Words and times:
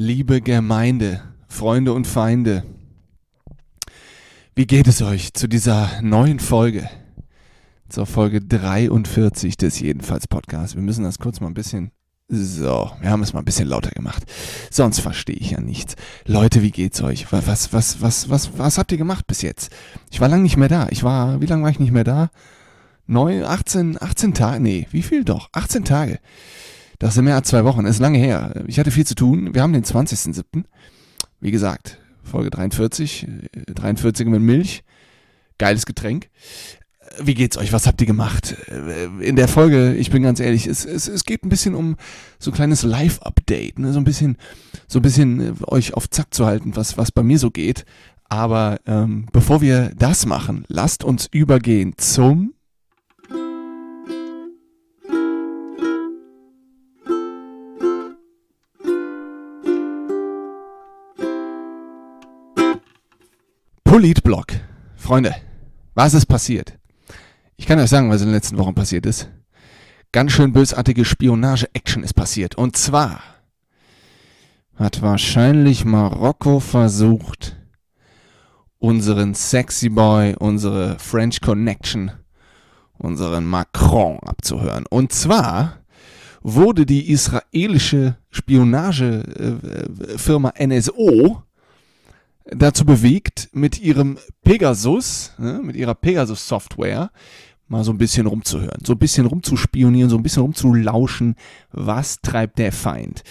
liebe 0.00 0.40
Gemeinde, 0.40 1.20
Freunde 1.46 1.92
und 1.92 2.06
Feinde. 2.06 2.64
Wie 4.54 4.66
geht 4.66 4.88
es 4.88 5.02
euch 5.02 5.34
zu 5.34 5.46
dieser 5.46 6.00
neuen 6.00 6.40
Folge? 6.40 6.88
Zur 7.90 8.06
Folge 8.06 8.40
43 8.40 9.58
des 9.58 9.78
Jedenfalls 9.78 10.26
Podcasts. 10.26 10.74
Wir 10.74 10.82
müssen 10.82 11.04
das 11.04 11.18
kurz 11.18 11.40
mal 11.40 11.48
ein 11.48 11.54
bisschen. 11.54 11.90
So, 12.28 12.90
wir 13.02 13.10
haben 13.10 13.22
es 13.22 13.34
mal 13.34 13.40
ein 13.40 13.44
bisschen 13.44 13.68
lauter 13.68 13.90
gemacht. 13.90 14.22
Sonst 14.70 15.00
verstehe 15.00 15.36
ich 15.36 15.50
ja 15.50 15.60
nichts. 15.60 15.96
Leute, 16.24 16.62
wie 16.62 16.70
geht's 16.70 17.02
euch? 17.02 17.30
Was, 17.30 17.74
was, 17.74 18.00
was, 18.00 18.30
was, 18.30 18.56
was 18.56 18.78
habt 18.78 18.92
ihr 18.92 18.98
gemacht 18.98 19.26
bis 19.26 19.42
jetzt? 19.42 19.70
Ich 20.10 20.22
war 20.22 20.28
lange 20.28 20.44
nicht 20.44 20.56
mehr 20.56 20.68
da. 20.68 20.86
Ich 20.88 21.02
war, 21.02 21.42
wie 21.42 21.46
lange 21.46 21.64
war 21.64 21.70
ich 21.70 21.78
nicht 21.78 21.92
mehr 21.92 22.04
da? 22.04 22.30
9, 23.06 23.44
18, 23.44 24.00
18 24.00 24.32
Tage, 24.32 24.60
nee, 24.60 24.86
wie 24.92 25.02
viel 25.02 25.24
doch? 25.24 25.50
18 25.52 25.84
Tage. 25.84 26.20
Das 27.00 27.14
sind 27.14 27.24
mehr 27.24 27.34
als 27.34 27.48
zwei 27.48 27.64
Wochen, 27.64 27.84
das 27.84 27.96
ist 27.96 28.00
lange 28.00 28.18
her. 28.18 28.62
Ich 28.66 28.78
hatte 28.78 28.90
viel 28.90 29.06
zu 29.06 29.14
tun. 29.14 29.54
Wir 29.54 29.62
haben 29.62 29.72
den 29.72 29.84
20.07. 29.84 30.64
Wie 31.40 31.50
gesagt, 31.50 31.98
Folge 32.22 32.50
43, 32.50 33.26
43 33.74 34.26
mit 34.26 34.42
Milch. 34.42 34.84
Geiles 35.56 35.86
Getränk. 35.86 36.28
Wie 37.18 37.32
geht's 37.32 37.56
euch? 37.56 37.72
Was 37.72 37.86
habt 37.86 38.02
ihr 38.02 38.06
gemacht? 38.06 38.54
In 39.20 39.34
der 39.36 39.48
Folge, 39.48 39.94
ich 39.94 40.10
bin 40.10 40.22
ganz 40.22 40.40
ehrlich, 40.40 40.66
es, 40.66 40.84
es, 40.84 41.08
es 41.08 41.24
geht 41.24 41.42
ein 41.42 41.48
bisschen 41.48 41.74
um 41.74 41.96
so 42.38 42.50
ein 42.50 42.54
kleines 42.54 42.82
Live-Update, 42.82 43.78
ne? 43.78 43.94
so 43.94 43.98
ein 43.98 44.04
bisschen, 44.04 44.36
so 44.86 44.98
ein 44.98 45.02
bisschen 45.02 45.40
äh, 45.40 45.52
euch 45.68 45.94
auf 45.94 46.08
Zack 46.10 46.34
zu 46.34 46.44
halten, 46.44 46.76
was, 46.76 46.98
was 46.98 47.12
bei 47.12 47.22
mir 47.22 47.38
so 47.38 47.50
geht. 47.50 47.86
Aber 48.28 48.78
ähm, 48.86 49.26
bevor 49.32 49.62
wir 49.62 49.92
das 49.96 50.26
machen, 50.26 50.64
lasst 50.68 51.02
uns 51.02 51.28
übergehen 51.32 51.94
zum 51.96 52.52
Politblock. 63.90 64.54
Freunde, 64.94 65.34
was 65.96 66.14
ist 66.14 66.26
passiert? 66.26 66.78
Ich 67.56 67.66
kann 67.66 67.80
euch 67.80 67.90
sagen, 67.90 68.08
was 68.08 68.20
in 68.20 68.28
den 68.28 68.34
letzten 68.34 68.56
Wochen 68.56 68.72
passiert 68.72 69.04
ist. 69.04 69.28
Ganz 70.12 70.30
schön 70.30 70.52
bösartige 70.52 71.04
Spionage-Action 71.04 72.04
ist 72.04 72.14
passiert. 72.14 72.54
Und 72.54 72.76
zwar 72.76 73.20
hat 74.76 75.02
wahrscheinlich 75.02 75.84
Marokko 75.84 76.60
versucht, 76.60 77.56
unseren 78.78 79.34
Sexy 79.34 79.88
Boy, 79.88 80.36
unsere 80.38 80.96
French 81.00 81.40
Connection, 81.40 82.12
unseren 82.96 83.44
Macron 83.44 84.20
abzuhören. 84.20 84.86
Und 84.88 85.10
zwar 85.10 85.80
wurde 86.42 86.86
die 86.86 87.10
israelische 87.10 88.18
Spionagefirma 88.30 90.52
NSO 90.64 91.42
dazu 92.44 92.84
bewegt, 92.84 93.48
mit 93.52 93.80
ihrem 93.80 94.18
Pegasus, 94.42 95.32
ne, 95.38 95.60
mit 95.62 95.76
ihrer 95.76 95.94
Pegasus-Software, 95.94 97.10
mal 97.70 97.84
so 97.84 97.92
ein 97.92 97.98
bisschen 97.98 98.26
rumzuhören, 98.26 98.84
so 98.84 98.94
ein 98.94 98.98
bisschen 98.98 99.26
rumzuspionieren, 99.26 100.10
so 100.10 100.16
ein 100.16 100.24
bisschen 100.24 100.42
rumzulauschen, 100.42 101.36
was 101.70 102.20
treibt 102.20 102.58
der 102.58 102.72
Feind. 102.72 103.22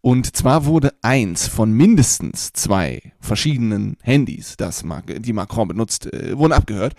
Und 0.00 0.34
zwar 0.34 0.64
wurde 0.64 0.94
eins 1.02 1.46
von 1.46 1.72
mindestens 1.72 2.54
zwei 2.54 3.12
verschiedenen 3.20 3.98
Handys, 4.02 4.56
das 4.56 4.82
die 5.18 5.32
Macron 5.34 5.68
benutzt, 5.68 6.10
äh, 6.12 6.38
wurden 6.38 6.54
abgehört. 6.54 6.94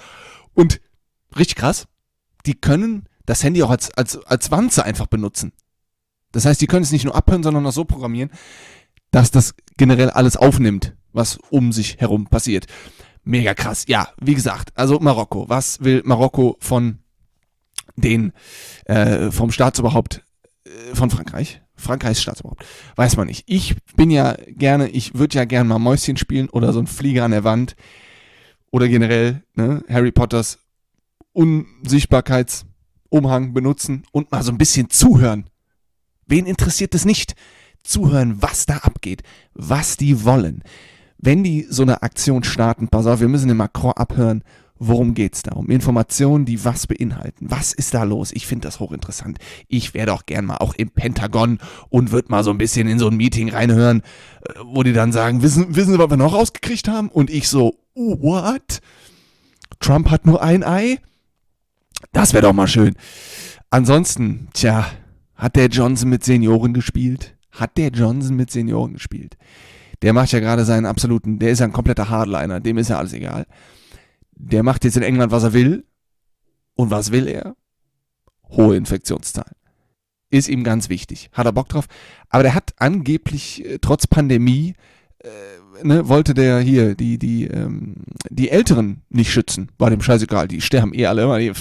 Und 0.54 0.82
richtig 1.36 1.56
krass, 1.56 1.88
die 2.46 2.54
können 2.54 3.10
das 3.26 3.44
Handy 3.44 3.64
auch 3.64 3.72
als, 3.72 3.92
als, 3.98 4.18
als 4.26 4.52
Wanze 4.52 4.86
einfach 4.86 5.08
benutzen. 5.08 5.52
Das 6.32 6.46
heißt, 6.46 6.62
die 6.62 6.68
können 6.68 6.84
es 6.84 6.92
nicht 6.92 7.06
nur 7.06 7.16
abhören, 7.16 7.44
sondern 7.44 7.66
auch 7.66 7.72
so 7.72 7.86
programmieren, 7.86 8.30
dass 9.14 9.32
das 9.32 9.56
generell 9.78 10.10
alles 10.10 10.36
aufnimmt, 10.36 10.98
was 11.14 11.38
um 11.52 11.72
sich 11.72 12.00
herum 12.00 12.26
passiert. 12.26 12.66
Mega 13.24 13.54
krass. 13.54 13.86
Ja, 13.88 14.10
wie 14.20 14.34
gesagt, 14.34 14.74
also 14.76 15.00
Marokko. 15.00 15.48
Was 15.48 15.84
will 15.84 16.02
Marokko 16.04 16.58
von 16.60 16.98
den, 17.96 18.34
äh, 18.86 19.30
vom 19.30 19.52
Staatsoberhaupt 19.52 20.26
äh, 20.66 20.96
von 20.96 21.12
Frankreich? 21.12 21.62
Frankreichs 21.76 22.24
Staatsoberhaupt. 22.24 22.66
Weiß 22.96 23.16
man 23.16 23.28
nicht. 23.28 23.44
Ich 23.46 23.76
bin 23.96 24.10
ja 24.10 24.36
gerne, 24.48 24.90
ich 24.90 25.14
würde 25.14 25.38
ja 25.38 25.46
gerne 25.46 25.70
mal 25.70 25.78
Mäuschen 25.78 26.18
spielen 26.18 26.50
oder 26.50 26.74
so 26.74 26.80
ein 26.80 26.88
Flieger 26.88 27.24
an 27.24 27.30
der 27.32 27.44
Wand. 27.44 27.76
Oder 28.72 28.88
generell 28.88 29.44
ne, 29.54 29.84
Harry 29.88 30.12
Potters 30.12 30.58
Unsichtbarkeitsumhang 31.34 33.54
benutzen 33.54 34.06
und 34.12 34.32
mal 34.32 34.42
so 34.42 34.52
ein 34.52 34.58
bisschen 34.58 34.90
zuhören. 34.90 35.52
Wen 36.26 36.48
interessiert 36.48 36.96
es 36.96 37.06
nicht? 37.06 37.36
Zuhören, 37.84 38.42
was 38.42 38.66
da 38.66 38.78
abgeht, 38.78 39.24
was 39.54 39.98
die 39.98 40.24
wollen 40.24 40.64
wenn 41.24 41.42
die 41.42 41.66
so 41.70 41.84
eine 41.84 42.04
Aktion 42.04 42.44
starten, 42.44 42.90
pass 42.90 43.08
auf, 43.08 43.22
wir 43.22 43.30
müssen 43.30 43.48
den 43.48 43.56
Macron 43.56 43.94
abhören, 43.94 44.44
worum 44.78 45.14
geht's 45.14 45.42
da? 45.42 45.54
Um 45.54 45.70
Informationen, 45.70 46.44
die 46.44 46.66
was 46.66 46.86
beinhalten. 46.86 47.50
Was 47.50 47.72
ist 47.72 47.94
da 47.94 48.04
los? 48.04 48.34
Ich 48.34 48.46
finde 48.46 48.68
das 48.68 48.82
hochinteressant. 48.82 49.38
Ich 49.70 49.94
wäre 49.94 50.08
doch 50.08 50.26
gern 50.26 50.44
mal 50.44 50.58
auch 50.58 50.74
im 50.74 50.90
Pentagon 50.90 51.60
und 51.88 52.12
würde 52.12 52.28
mal 52.30 52.44
so 52.44 52.52
ein 52.52 52.58
bisschen 52.58 52.90
in 52.90 53.00
so 53.00 53.08
ein 53.08 53.16
Meeting 53.16 53.50
reinhören, 53.50 54.02
äh, 54.42 54.54
wo 54.66 54.84
die 54.84 54.92
dann 54.92 55.14
sagen, 55.14 55.42
wissen, 55.42 55.78
wissen 55.78 55.94
Sie, 55.94 56.00
was 56.00 56.10
wir 56.10 56.18
noch 56.18 56.34
rausgekriegt 56.34 56.90
haben? 56.90 57.08
Und 57.08 57.30
ich 57.30 57.48
so, 57.48 57.80
what? 57.96 58.82
Trump 59.80 60.12
hat 60.12 60.26
nur 60.26 60.44
ein 60.44 60.62
Ei? 60.66 61.00
Das 62.12 62.34
wäre 62.34 62.44
doch 62.44 62.54
mal 62.54 62.68
schön. 62.68 62.96
Ansonsten, 63.70 64.50
tja, 64.54 64.88
hat 65.36 65.56
der 65.56 65.68
Johnson 65.68 66.10
mit 66.10 66.26
Senioren 66.26 66.74
gespielt? 66.74 67.33
Hat 67.54 67.78
der 67.78 67.90
Johnson 67.90 68.36
mit 68.36 68.52
Senioren 68.52 68.94
gespielt? 68.94 69.38
Der 70.02 70.12
macht 70.12 70.32
ja 70.32 70.40
gerade 70.40 70.66
seinen 70.66 70.86
absoluten, 70.86 71.40
der 71.40 71.52
ist 71.52 71.60
ja 71.60 71.66
ein 71.66 71.72
kompletter 71.72 72.10
Hardliner, 72.10 72.60
dem 72.60 72.78
ist 72.78 72.90
ja 72.90 72.98
alles 72.98 73.14
egal. 73.14 73.46
Der 74.32 74.64
macht 74.64 74.84
jetzt 74.84 74.98
in 74.98 75.04
England, 75.04 75.32
was 75.32 75.44
er 75.44 75.54
will. 75.54 75.86
Und 76.76 76.90
was 76.90 77.12
will 77.12 77.28
er? 77.28 77.56
Hohe 78.50 78.76
Infektionszahlen. 78.76 79.56
Ist 80.32 80.50
ihm 80.50 80.64
ganz 80.64 80.90
wichtig. 80.90 81.30
Hat 81.32 81.46
er 81.46 81.54
Bock 81.54 81.70
drauf. 81.70 81.86
Aber 82.30 82.42
der 82.42 82.56
hat 82.56 82.74
angeblich, 82.78 83.64
äh, 83.64 83.78
trotz 83.80 84.08
Pandemie, 84.08 84.74
äh, 85.24 85.86
ne, 85.86 86.08
wollte 86.10 86.34
der 86.34 86.60
hier 86.60 86.96
die, 86.96 87.18
die, 87.18 87.46
ähm, 87.46 87.96
die 88.30 88.50
Älteren 88.50 89.04
nicht 89.10 89.32
schützen. 89.32 89.70
War 89.78 89.90
dem 89.90 90.02
scheißegal, 90.02 90.48
die 90.48 90.60
sterben 90.62 90.94
eh 90.94 91.06
alle 91.06 91.24
immer. 91.24 91.40
Die, 91.40 91.52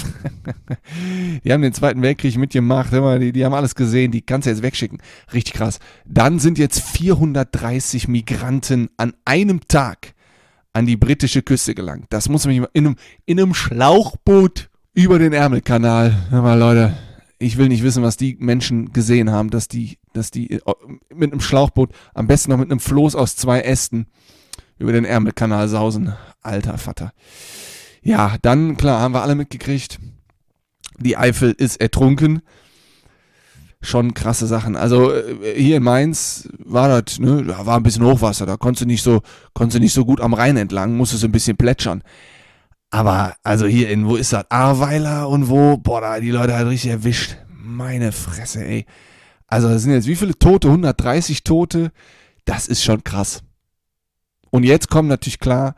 die 1.44 1.52
haben 1.52 1.62
den 1.62 1.72
Zweiten 1.72 2.02
Weltkrieg 2.02 2.36
mitgemacht, 2.36 2.92
immer, 2.92 3.18
die, 3.18 3.32
die 3.32 3.44
haben 3.44 3.54
alles 3.54 3.74
gesehen, 3.74 4.10
die 4.10 4.22
kannst 4.22 4.46
du 4.46 4.50
jetzt 4.50 4.62
wegschicken. 4.62 4.98
Richtig 5.32 5.54
krass. 5.54 5.78
Dann 6.04 6.40
sind 6.40 6.58
jetzt 6.58 6.80
430 6.80 8.08
Migranten 8.08 8.90
an 8.96 9.14
einem 9.24 9.60
Tag 9.68 10.14
an 10.72 10.86
die 10.86 10.96
britische 10.96 11.42
Küste 11.42 11.74
gelangt. 11.74 12.06
Das 12.10 12.28
muss 12.28 12.46
man 12.46 12.54
in 12.72 12.86
einem, 12.86 12.96
in 13.26 13.38
einem 13.38 13.54
Schlauchboot 13.54 14.70
über 14.94 15.18
den 15.18 15.32
Ärmelkanal. 15.32 16.30
Hör 16.30 16.42
mal, 16.42 16.58
Leute, 16.58 16.96
ich 17.38 17.58
will 17.58 17.68
nicht 17.68 17.82
wissen, 17.82 18.02
was 18.02 18.16
die 18.16 18.36
Menschen 18.40 18.92
gesehen 18.92 19.30
haben, 19.30 19.50
dass 19.50 19.68
die, 19.68 19.98
dass 20.12 20.30
die 20.30 20.52
äh, 20.52 20.60
mit 21.14 21.32
einem 21.32 21.40
Schlauchboot, 21.40 21.90
am 22.14 22.26
besten 22.26 22.50
noch 22.50 22.58
mit 22.58 22.70
einem 22.70 22.80
Floß 22.80 23.14
aus 23.14 23.36
zwei 23.36 23.60
Ästen, 23.60 24.06
über 24.78 24.92
den 24.92 25.04
Ärmelkanal 25.04 25.68
sausen. 25.68 26.14
Alter 26.42 26.78
Vater. 26.78 27.12
Ja, 28.02 28.36
dann, 28.42 28.76
klar, 28.76 29.00
haben 29.00 29.14
wir 29.14 29.22
alle 29.22 29.36
mitgekriegt. 29.36 30.00
Die 30.98 31.16
Eifel 31.16 31.52
ist 31.52 31.80
ertrunken. 31.80 32.42
Schon 33.80 34.14
krasse 34.14 34.46
Sachen. 34.46 34.76
Also 34.76 35.12
äh, 35.12 35.60
hier 35.60 35.78
in 35.78 35.82
Mainz 35.82 36.48
war 36.58 37.02
das, 37.02 37.18
ne, 37.18 37.44
da 37.44 37.66
war 37.66 37.76
ein 37.76 37.82
bisschen 37.82 38.04
Hochwasser, 38.04 38.46
da 38.46 38.56
konntest 38.56 38.82
du 38.82 38.86
nicht 38.86 39.02
so, 39.02 39.22
konntest 39.54 39.76
du 39.76 39.80
nicht 39.80 39.92
so 39.92 40.04
gut 40.04 40.20
am 40.20 40.34
Rhein 40.34 40.56
entlang, 40.56 40.96
musstest 40.96 41.24
ein 41.24 41.32
bisschen 41.32 41.56
plätschern. 41.56 42.02
Aber 42.90 43.34
also 43.42 43.66
hier 43.66 43.88
in, 43.88 44.06
wo 44.06 44.16
ist 44.16 44.32
das? 44.32 44.44
Ahrweiler 44.50 45.28
und 45.28 45.48
wo? 45.48 45.78
Boah, 45.78 46.00
da 46.00 46.20
die 46.20 46.30
Leute 46.30 46.54
halt 46.54 46.68
richtig 46.68 46.90
erwischt. 46.90 47.38
Meine 47.48 48.12
Fresse, 48.12 48.64
ey. 48.64 48.86
Also 49.52 49.68
das 49.68 49.82
sind 49.82 49.92
jetzt 49.92 50.06
wie 50.06 50.16
viele 50.16 50.38
Tote? 50.38 50.68
130 50.68 51.44
Tote. 51.44 51.92
Das 52.46 52.68
ist 52.68 52.82
schon 52.82 53.04
krass. 53.04 53.42
Und 54.48 54.64
jetzt 54.64 54.88
kommen 54.88 55.08
natürlich 55.08 55.40
klar, 55.40 55.74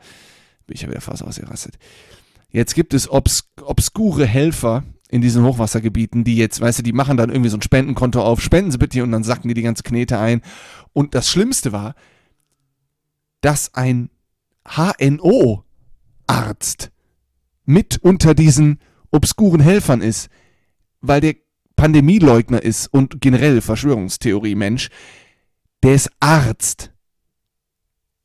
bin 0.65 0.75
ich 0.75 0.83
ja 0.83 0.89
wieder 0.89 1.01
fast 1.01 1.21
ausgerastet. 1.21 1.77
Jetzt 2.49 2.73
gibt 2.73 2.93
es 2.93 3.11
obs 3.11 3.49
obskure 3.61 4.25
Helfer 4.25 4.85
in 5.09 5.21
diesen 5.21 5.43
Hochwassergebieten, 5.43 6.23
die 6.23 6.37
jetzt, 6.37 6.61
weißt 6.61 6.79
du, 6.79 6.83
die 6.83 6.93
machen 6.93 7.17
dann 7.17 7.29
irgendwie 7.29 7.49
so 7.49 7.57
ein 7.57 7.61
Spendenkonto 7.61 8.21
auf, 8.21 8.39
spenden 8.39 8.71
Sie 8.71 8.77
bitte 8.77 9.03
und 9.03 9.11
dann 9.11 9.25
sacken 9.25 9.49
die 9.49 9.53
die 9.53 9.61
ganze 9.61 9.83
Knete 9.83 10.19
ein. 10.19 10.41
Und 10.93 11.13
das 11.13 11.29
Schlimmste 11.29 11.73
war, 11.73 11.95
dass 13.41 13.73
ein 13.73 14.09
HNO-Arzt 14.69 15.61
mit 17.65 17.97
unter 17.97 18.35
diesen 18.35 18.79
obskuren 19.11 19.59
Helfern 19.59 19.99
ist, 20.01 20.29
weil 21.01 21.19
der 21.19 21.35
Pandemieleugner 21.75 22.61
ist 22.61 22.87
und 22.87 23.21
generell 23.21 23.61
Verschwörungstheorie-Mensch, 23.61 24.89
der 25.83 25.95
ist 25.95 26.09
Arzt. 26.19 26.91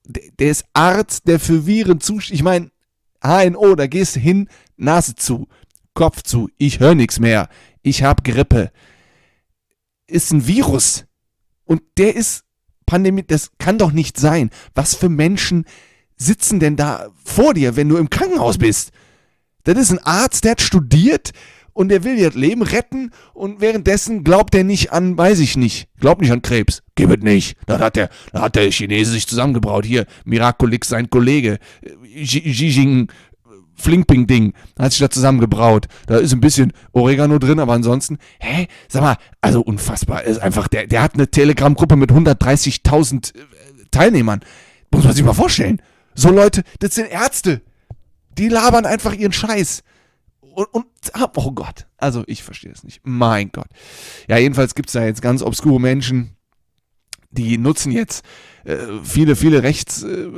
Der, 0.05 0.23
der 0.39 0.51
ist 0.51 0.65
Arzt, 0.73 1.27
der 1.29 1.41
für 1.41 1.67
Viren 1.67 2.01
zuständig. 2.01 2.41
Ich 2.41 2.45
meine, 2.45 2.71
HNO, 3.23 3.75
da 3.75 3.87
gehst 3.87 4.17
du 4.17 4.21
hin, 4.21 4.49
Nase 4.77 5.15
zu, 5.15 5.49
Kopf 5.95 6.23
zu, 6.23 6.49
ich 6.57 6.81
höre 6.81 6.95
nichts 6.95 7.19
mehr, 7.19 7.49
ich 7.83 8.03
hab 8.03 8.25
Grippe. 8.25 8.71
ist 10.07 10.33
ein 10.33 10.47
Virus. 10.47 11.05
Und 11.65 11.83
der 11.99 12.17
ist 12.17 12.45
Pandemie, 12.87 13.23
das 13.25 13.51
kann 13.59 13.79
doch 13.79 13.93
nicht 13.93 14.19
sein. 14.19 14.51
Was 14.75 14.95
für 14.95 15.09
Menschen 15.09 15.65
sitzen 16.17 16.59
denn 16.59 16.77
da 16.77 17.11
vor 17.25 17.55
dir, 17.55 17.77
wenn 17.77 17.89
du 17.89 17.97
im 17.97 18.11
Krankenhaus 18.11 18.59
bist? 18.59 18.91
Das 19.65 19.79
ist 19.79 19.91
ein 19.91 19.99
Arzt, 19.99 20.45
der 20.45 20.53
hat 20.53 20.61
studiert 20.61 21.33
und 21.81 21.89
der 21.89 22.05
will 22.05 22.23
das 22.23 22.35
Leben 22.35 22.61
retten 22.61 23.11
und 23.33 23.63
währenddessen 23.63 24.23
glaubt 24.23 24.55
er 24.55 24.65
nicht 24.65 24.93
an, 24.93 25.17
weiß 25.17 25.39
ich 25.39 25.57
nicht, 25.57 25.89
glaubt 25.99 26.21
nicht 26.21 26.31
an 26.31 26.43
Krebs. 26.43 26.83
Gib 26.95 27.11
es 27.11 27.23
nicht. 27.23 27.57
Da 27.65 27.79
hat 27.79 27.97
der, 27.97 28.11
da 28.35 28.43
hat 28.43 28.55
der 28.55 28.71
Chinese 28.71 29.13
sich 29.13 29.27
zusammengebraut. 29.27 29.87
Hier, 29.87 30.05
Miraculix, 30.27 30.91
sein 30.91 31.09
Kollege, 31.09 31.59
Xi 32.23 32.41
Jinping, 32.45 33.09
Flinkping-Ding, 33.77 34.53
hat 34.79 34.93
sich 34.93 35.01
da 35.01 35.09
zusammengebraut. 35.09 35.87
Da 36.07 36.19
ist 36.19 36.35
ein 36.35 36.43
bisschen 36.43 36.75
Oregano 36.93 37.39
drin, 37.39 37.59
aber 37.59 37.73
ansonsten, 37.73 38.19
hä? 38.41 38.67
Sag 38.89 39.01
mal, 39.01 39.17
also 39.41 39.63
unfassbar. 39.63 40.25
Ist 40.25 40.43
einfach, 40.43 40.69
der, 40.69 40.87
der 40.87 41.01
hat 41.01 41.15
eine 41.15 41.31
Telegram-Gruppe 41.31 41.97
mit 41.97 42.13
130.000 42.13 43.35
äh, 43.35 43.39
Teilnehmern. 43.91 44.41
Muss 44.91 45.05
man 45.05 45.15
sich 45.15 45.25
mal 45.25 45.33
vorstellen. 45.33 45.81
So 46.15 46.29
Leute, 46.29 46.63
das 46.81 46.95
sind 46.95 47.11
Ärzte. 47.11 47.63
Die 48.37 48.51
labern 48.51 48.85
einfach 48.85 49.15
ihren 49.15 49.33
Scheiß. 49.33 49.83
Und, 50.61 50.75
und 50.75 50.87
oh 51.37 51.53
Gott, 51.53 51.87
also 51.97 52.23
ich 52.27 52.43
verstehe 52.43 52.73
es 52.73 52.85
nicht. 52.85 53.01
Mein 53.03 53.51
Gott. 53.51 53.69
Ja, 54.29 54.37
jedenfalls 54.37 54.75
gibt 54.75 54.91
es 54.91 54.93
da 54.93 55.05
jetzt 55.05 55.23
ganz 55.23 55.43
obskure 55.43 55.81
Menschen, 55.81 56.37
die 57.31 57.59
nutzen 57.59 57.93
jetzt 57.93 58.25
äh, 58.65 58.77
viele, 59.03 59.37
viele 59.37 59.63
Rechts, 59.63 60.03
äh, 60.03 60.29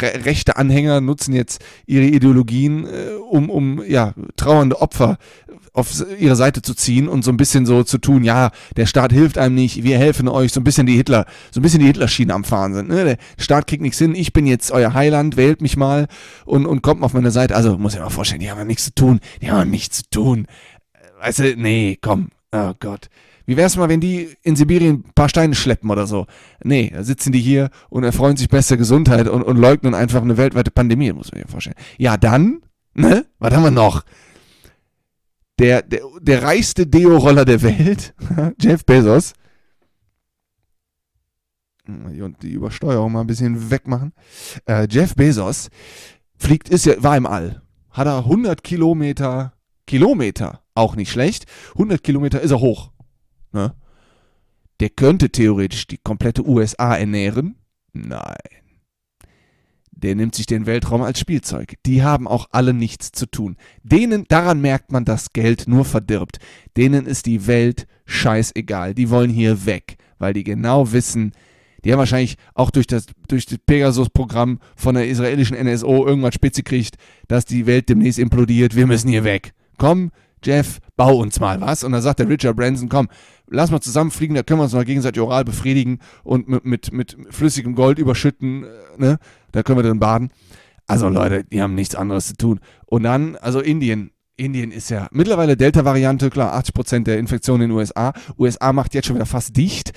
rechte 0.00 0.56
Anhänger 0.56 1.00
nutzen 1.00 1.34
jetzt 1.34 1.60
ihre 1.86 2.04
Ideologien, 2.04 2.86
äh, 2.86 3.12
um, 3.30 3.50
um 3.50 3.82
ja, 3.86 4.14
trauernde 4.36 4.80
Opfer 4.80 5.18
auf 5.72 6.04
ihre 6.18 6.34
Seite 6.34 6.60
zu 6.60 6.74
ziehen 6.74 7.08
und 7.08 7.22
so 7.22 7.30
ein 7.30 7.36
bisschen 7.36 7.64
so 7.64 7.84
zu 7.84 7.98
tun, 7.98 8.24
ja, 8.24 8.50
der 8.76 8.86
Staat 8.86 9.12
hilft 9.12 9.38
einem 9.38 9.54
nicht, 9.54 9.84
wir 9.84 9.96
helfen 9.96 10.26
euch, 10.26 10.52
so 10.52 10.60
ein 10.60 10.64
bisschen 10.64 10.86
die 10.86 10.96
Hitler, 10.96 11.26
so 11.52 11.60
ein 11.60 11.62
bisschen 11.62 11.80
die 11.80 11.86
Hitlerschiene 11.86 12.34
am 12.34 12.44
Fahren 12.44 12.74
sind. 12.74 12.88
Ne? 12.88 13.04
Der 13.04 13.18
Staat 13.38 13.68
kriegt 13.68 13.82
nichts 13.82 13.98
hin, 13.98 14.14
ich 14.14 14.32
bin 14.32 14.46
jetzt 14.46 14.72
euer 14.72 14.94
Heiland, 14.94 15.36
wählt 15.36 15.62
mich 15.62 15.76
mal 15.76 16.08
und, 16.44 16.66
und 16.66 16.82
kommt 16.82 17.02
auf 17.02 17.12
meine 17.12 17.30
Seite. 17.30 17.54
Also 17.54 17.78
muss 17.78 17.94
ich 17.94 18.00
mal 18.00 18.10
vorstellen, 18.10 18.40
die 18.40 18.50
haben 18.50 18.58
ja 18.58 18.64
nichts 18.64 18.84
zu 18.86 18.94
tun, 18.94 19.20
die 19.40 19.50
haben 19.50 19.70
nichts 19.70 19.98
zu 19.98 20.10
tun. 20.10 20.46
Weißt 21.20 21.38
du, 21.40 21.56
nee, 21.56 21.98
komm, 22.00 22.30
oh 22.52 22.72
Gott. 22.80 23.08
Wie 23.48 23.56
wär's 23.56 23.78
mal, 23.78 23.88
wenn 23.88 24.02
die 24.02 24.36
in 24.42 24.56
Sibirien 24.56 24.96
ein 24.96 25.12
paar 25.14 25.30
Steine 25.30 25.54
schleppen 25.54 25.90
oder 25.90 26.06
so? 26.06 26.26
Nee, 26.62 26.90
da 26.94 27.02
sitzen 27.02 27.32
die 27.32 27.40
hier 27.40 27.70
und 27.88 28.04
erfreuen 28.04 28.36
sich 28.36 28.50
bester 28.50 28.76
Gesundheit 28.76 29.26
und, 29.26 29.42
und 29.42 29.56
leugnen 29.56 29.94
einfach 29.94 30.20
eine 30.20 30.36
weltweite 30.36 30.70
Pandemie, 30.70 31.10
muss 31.14 31.32
man 31.32 31.40
sich 31.40 31.50
vorstellen. 31.50 31.76
Ja, 31.96 32.18
dann, 32.18 32.60
ne? 32.92 33.24
Was 33.38 33.54
haben 33.54 33.62
wir 33.62 33.70
noch? 33.70 34.04
Der, 35.58 35.80
der, 35.80 36.02
der 36.20 36.42
reichste 36.42 36.86
Deo-Roller 36.86 37.46
der 37.46 37.62
Welt, 37.62 38.14
Jeff 38.60 38.84
Bezos. 38.84 39.32
Und 41.86 42.36
die 42.42 42.52
Übersteuerung 42.52 43.12
mal 43.12 43.22
ein 43.22 43.26
bisschen 43.26 43.70
wegmachen. 43.70 44.12
Äh, 44.66 44.86
Jeff 44.90 45.14
Bezos 45.14 45.70
fliegt, 46.36 46.68
ist 46.68 46.84
ja, 46.84 47.02
war 47.02 47.16
im 47.16 47.24
All. 47.24 47.62
Hat 47.92 48.06
er 48.06 48.18
100 48.18 48.62
Kilometer, 48.62 49.54
Kilometer, 49.86 50.60
auch 50.74 50.96
nicht 50.96 51.10
schlecht. 51.10 51.46
100 51.72 52.04
Kilometer 52.04 52.42
ist 52.42 52.50
er 52.50 52.60
hoch. 52.60 52.90
Ne? 53.52 53.74
Der 54.80 54.90
könnte 54.90 55.30
theoretisch 55.30 55.86
die 55.86 55.98
komplette 55.98 56.46
USA 56.46 56.96
ernähren. 56.96 57.56
Nein. 57.92 58.36
Der 59.90 60.14
nimmt 60.14 60.36
sich 60.36 60.46
den 60.46 60.66
Weltraum 60.66 61.02
als 61.02 61.18
Spielzeug. 61.18 61.74
Die 61.84 62.04
haben 62.04 62.28
auch 62.28 62.48
alle 62.52 62.72
nichts 62.72 63.10
zu 63.10 63.26
tun. 63.26 63.56
Denen, 63.82 64.26
daran 64.28 64.60
merkt 64.60 64.92
man, 64.92 65.04
dass 65.04 65.32
Geld 65.32 65.66
nur 65.66 65.84
verdirbt. 65.84 66.38
Denen 66.76 67.06
ist 67.06 67.26
die 67.26 67.48
Welt 67.48 67.88
scheißegal. 68.06 68.94
Die 68.94 69.10
wollen 69.10 69.30
hier 69.30 69.66
weg, 69.66 69.96
weil 70.18 70.34
die 70.34 70.44
genau 70.44 70.92
wissen, 70.92 71.32
die 71.84 71.92
haben 71.92 71.98
wahrscheinlich 71.98 72.36
auch 72.54 72.70
durch 72.70 72.86
das, 72.86 73.06
durch 73.28 73.46
das 73.46 73.58
Pegasus-Programm 73.58 74.58
von 74.76 74.94
der 74.94 75.08
israelischen 75.08 75.56
NSO 75.56 76.06
irgendwas 76.06 76.34
spitze 76.34 76.62
gekriegt, 76.62 76.96
dass 77.28 77.44
die 77.44 77.66
Welt 77.66 77.88
demnächst 77.88 78.18
implodiert. 78.18 78.74
Wir 78.74 78.86
müssen 78.86 79.08
hier 79.08 79.24
weg. 79.24 79.52
Komm, 79.78 80.10
Jeff, 80.44 80.78
bau 80.96 81.16
uns 81.16 81.40
mal 81.40 81.60
was. 81.60 81.84
Und 81.84 81.92
dann 81.92 82.02
sagt 82.02 82.20
der 82.20 82.28
Richard 82.28 82.56
Branson, 82.56 82.88
komm, 82.88 83.08
lass 83.48 83.70
mal 83.70 83.80
zusammenfliegen, 83.80 84.34
da 84.34 84.42
können 84.42 84.60
wir 84.60 84.64
uns 84.64 84.72
mal 84.72 84.84
gegenseitig 84.84 85.20
oral 85.20 85.44
befriedigen 85.44 85.98
und 86.22 86.48
mit, 86.48 86.64
mit, 86.64 86.92
mit 86.92 87.16
flüssigem 87.30 87.74
Gold 87.74 87.98
überschütten, 87.98 88.64
äh, 88.64 88.68
ne? 88.98 89.18
Da 89.52 89.62
können 89.62 89.78
wir 89.78 89.82
drin 89.82 89.98
baden. 89.98 90.30
Also 90.86 91.08
Leute, 91.08 91.44
die 91.44 91.60
haben 91.60 91.74
nichts 91.74 91.94
anderes 91.94 92.28
zu 92.28 92.36
tun. 92.36 92.60
Und 92.86 93.02
dann, 93.02 93.36
also 93.36 93.60
Indien. 93.60 94.10
Indien 94.36 94.70
ist 94.70 94.88
ja 94.88 95.08
mittlerweile 95.10 95.56
Delta-Variante, 95.56 96.30
klar, 96.30 96.56
80% 96.56 97.04
der 97.04 97.18
Infektionen 97.18 97.62
in 97.62 97.70
den 97.70 97.76
USA. 97.76 98.12
USA 98.38 98.72
macht 98.72 98.94
jetzt 98.94 99.06
schon 99.06 99.16
wieder 99.16 99.26
fast 99.26 99.56
dicht. 99.56 99.92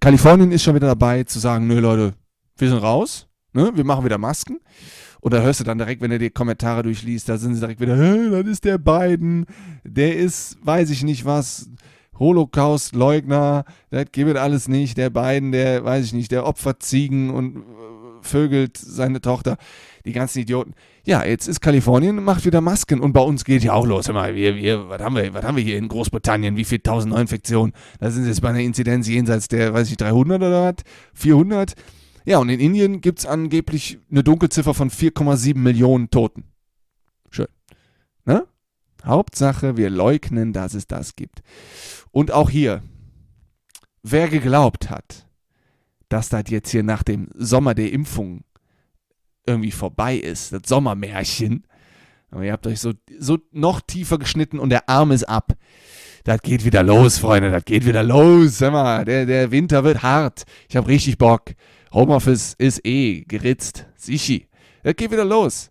Kalifornien 0.00 0.50
ist 0.52 0.62
schon 0.62 0.74
wieder 0.74 0.86
dabei 0.86 1.24
zu 1.24 1.38
sagen, 1.38 1.66
nö 1.66 1.80
Leute, 1.80 2.14
wir 2.56 2.68
sind 2.68 2.78
raus, 2.78 3.28
ne? 3.52 3.72
wir 3.74 3.84
machen 3.84 4.04
wieder 4.04 4.18
Masken. 4.18 4.58
Und 5.24 5.32
da 5.32 5.40
hörst 5.40 5.58
du 5.58 5.64
dann 5.64 5.78
direkt, 5.78 6.02
wenn 6.02 6.10
du 6.10 6.18
die 6.18 6.28
Kommentare 6.28 6.82
durchliest, 6.82 7.30
da 7.30 7.38
sind 7.38 7.54
sie 7.54 7.60
direkt 7.60 7.80
wieder, 7.80 7.96
das 7.96 8.46
ist 8.46 8.62
der 8.62 8.76
Biden, 8.76 9.46
der 9.82 10.18
ist, 10.18 10.58
weiß 10.62 10.90
ich 10.90 11.02
nicht 11.02 11.24
was, 11.24 11.70
Holocaust-Leugner, 12.18 13.64
das 13.90 14.04
gibt 14.12 14.28
es 14.28 14.36
alles 14.36 14.68
nicht. 14.68 14.98
Der 14.98 15.08
Biden, 15.08 15.50
der, 15.50 15.82
weiß 15.82 16.04
ich 16.04 16.12
nicht, 16.12 16.30
der 16.30 16.44
opfert 16.44 16.82
Ziegen 16.82 17.30
und 17.30 17.56
äh, 17.56 17.60
vögelt 18.20 18.76
seine 18.76 19.22
Tochter. 19.22 19.56
Die 20.04 20.12
ganzen 20.12 20.40
Idioten. 20.40 20.74
Ja, 21.06 21.24
jetzt 21.24 21.48
ist 21.48 21.62
Kalifornien, 21.62 22.22
macht 22.22 22.44
wieder 22.44 22.60
Masken 22.60 23.00
und 23.00 23.14
bei 23.14 23.22
uns 23.22 23.46
geht 23.46 23.64
ja 23.64 23.72
auch 23.72 23.86
los. 23.86 24.08
Immer, 24.08 24.34
wir, 24.34 24.56
wir, 24.56 24.90
was 24.90 25.00
haben 25.00 25.16
wir, 25.16 25.32
was 25.32 25.42
haben 25.42 25.56
wir 25.56 25.64
hier 25.64 25.78
in 25.78 25.88
Großbritannien? 25.88 26.58
Wie 26.58 26.64
viele 26.64 26.82
tausend 26.82 27.14
Neuinfektionen? 27.14 27.72
Da 27.98 28.10
sind 28.10 28.24
sie 28.24 28.28
jetzt 28.28 28.42
bei 28.42 28.50
einer 28.50 28.60
Inzidenz 28.60 29.08
jenseits 29.08 29.48
der, 29.48 29.72
weiß 29.72 29.90
ich, 29.90 29.96
300 29.96 30.42
oder 30.42 30.64
was? 30.64 30.84
400? 31.14 31.72
Ja, 32.24 32.38
und 32.38 32.48
in 32.48 32.60
Indien 32.60 33.00
gibt 33.00 33.20
es 33.20 33.26
angeblich 33.26 33.98
eine 34.10 34.24
Dunkelziffer 34.24 34.74
von 34.74 34.90
4,7 34.90 35.58
Millionen 35.58 36.10
Toten. 36.10 36.44
Schön. 37.30 37.48
Ne? 38.24 38.46
Hauptsache, 39.04 39.76
wir 39.76 39.90
leugnen, 39.90 40.52
dass 40.52 40.72
es 40.74 40.86
das 40.86 41.16
gibt. 41.16 41.42
Und 42.10 42.32
auch 42.32 42.48
hier, 42.48 42.82
wer 44.02 44.28
geglaubt 44.28 44.88
hat, 44.88 45.26
dass 46.08 46.30
das 46.30 46.44
jetzt 46.48 46.70
hier 46.70 46.82
nach 46.82 47.02
dem 47.02 47.28
Sommer 47.34 47.74
der 47.74 47.92
Impfung 47.92 48.44
irgendwie 49.46 49.72
vorbei 49.72 50.16
ist, 50.16 50.52
das 50.52 50.62
Sommermärchen, 50.66 51.66
aber 52.30 52.44
ihr 52.44 52.52
habt 52.52 52.66
euch 52.66 52.80
so, 52.80 52.92
so 53.18 53.38
noch 53.52 53.80
tiefer 53.80 54.18
geschnitten 54.18 54.58
und 54.58 54.70
der 54.70 54.88
Arm 54.88 55.12
ist 55.12 55.24
ab. 55.24 55.52
Das 56.24 56.40
geht 56.40 56.64
wieder 56.64 56.82
los, 56.82 57.18
Freunde, 57.18 57.50
das 57.50 57.64
geht 57.64 57.86
wieder 57.86 58.02
los. 58.02 58.58
Sag 58.58 58.72
mal, 58.72 59.04
der, 59.04 59.26
der 59.26 59.50
Winter 59.50 59.84
wird 59.84 60.02
hart. 60.02 60.44
Ich 60.68 60.76
habe 60.76 60.88
richtig 60.88 61.18
Bock. 61.18 61.52
Homeoffice 61.94 62.54
ist 62.58 62.84
eh 62.84 63.22
geritzt. 63.22 63.86
Sichi. 63.96 64.48
Das 64.82 64.96
geht 64.96 65.12
wieder 65.12 65.24
los. 65.24 65.70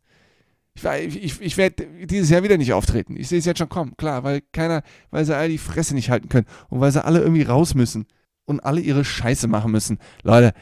Ich, 0.75 0.83
ich, 1.23 1.41
ich 1.41 1.57
werde 1.57 1.85
dieses 2.05 2.29
Jahr 2.29 2.43
wieder 2.43 2.57
nicht 2.57 2.73
auftreten. 2.73 3.15
Ich 3.15 3.27
sehe 3.27 3.37
es 3.37 3.45
jetzt 3.45 3.59
schon 3.59 3.69
kommen, 3.69 3.95
klar, 3.95 4.23
weil 4.23 4.41
keiner, 4.53 4.81
weil 5.11 5.23
sie 5.23 5.35
alle 5.35 5.49
die 5.49 5.59
Fresse 5.59 5.93
nicht 5.93 6.09
halten 6.09 6.29
können 6.29 6.47
und 6.69 6.79
weil 6.79 6.91
sie 6.91 7.03
alle 7.03 7.19
irgendwie 7.19 7.43
raus 7.43 7.75
müssen 7.75 8.07
und 8.45 8.61
alle 8.61 8.81
ihre 8.81 9.05
Scheiße 9.05 9.47
machen 9.47 9.71
müssen. 9.71 9.99
Leute, 10.23 10.53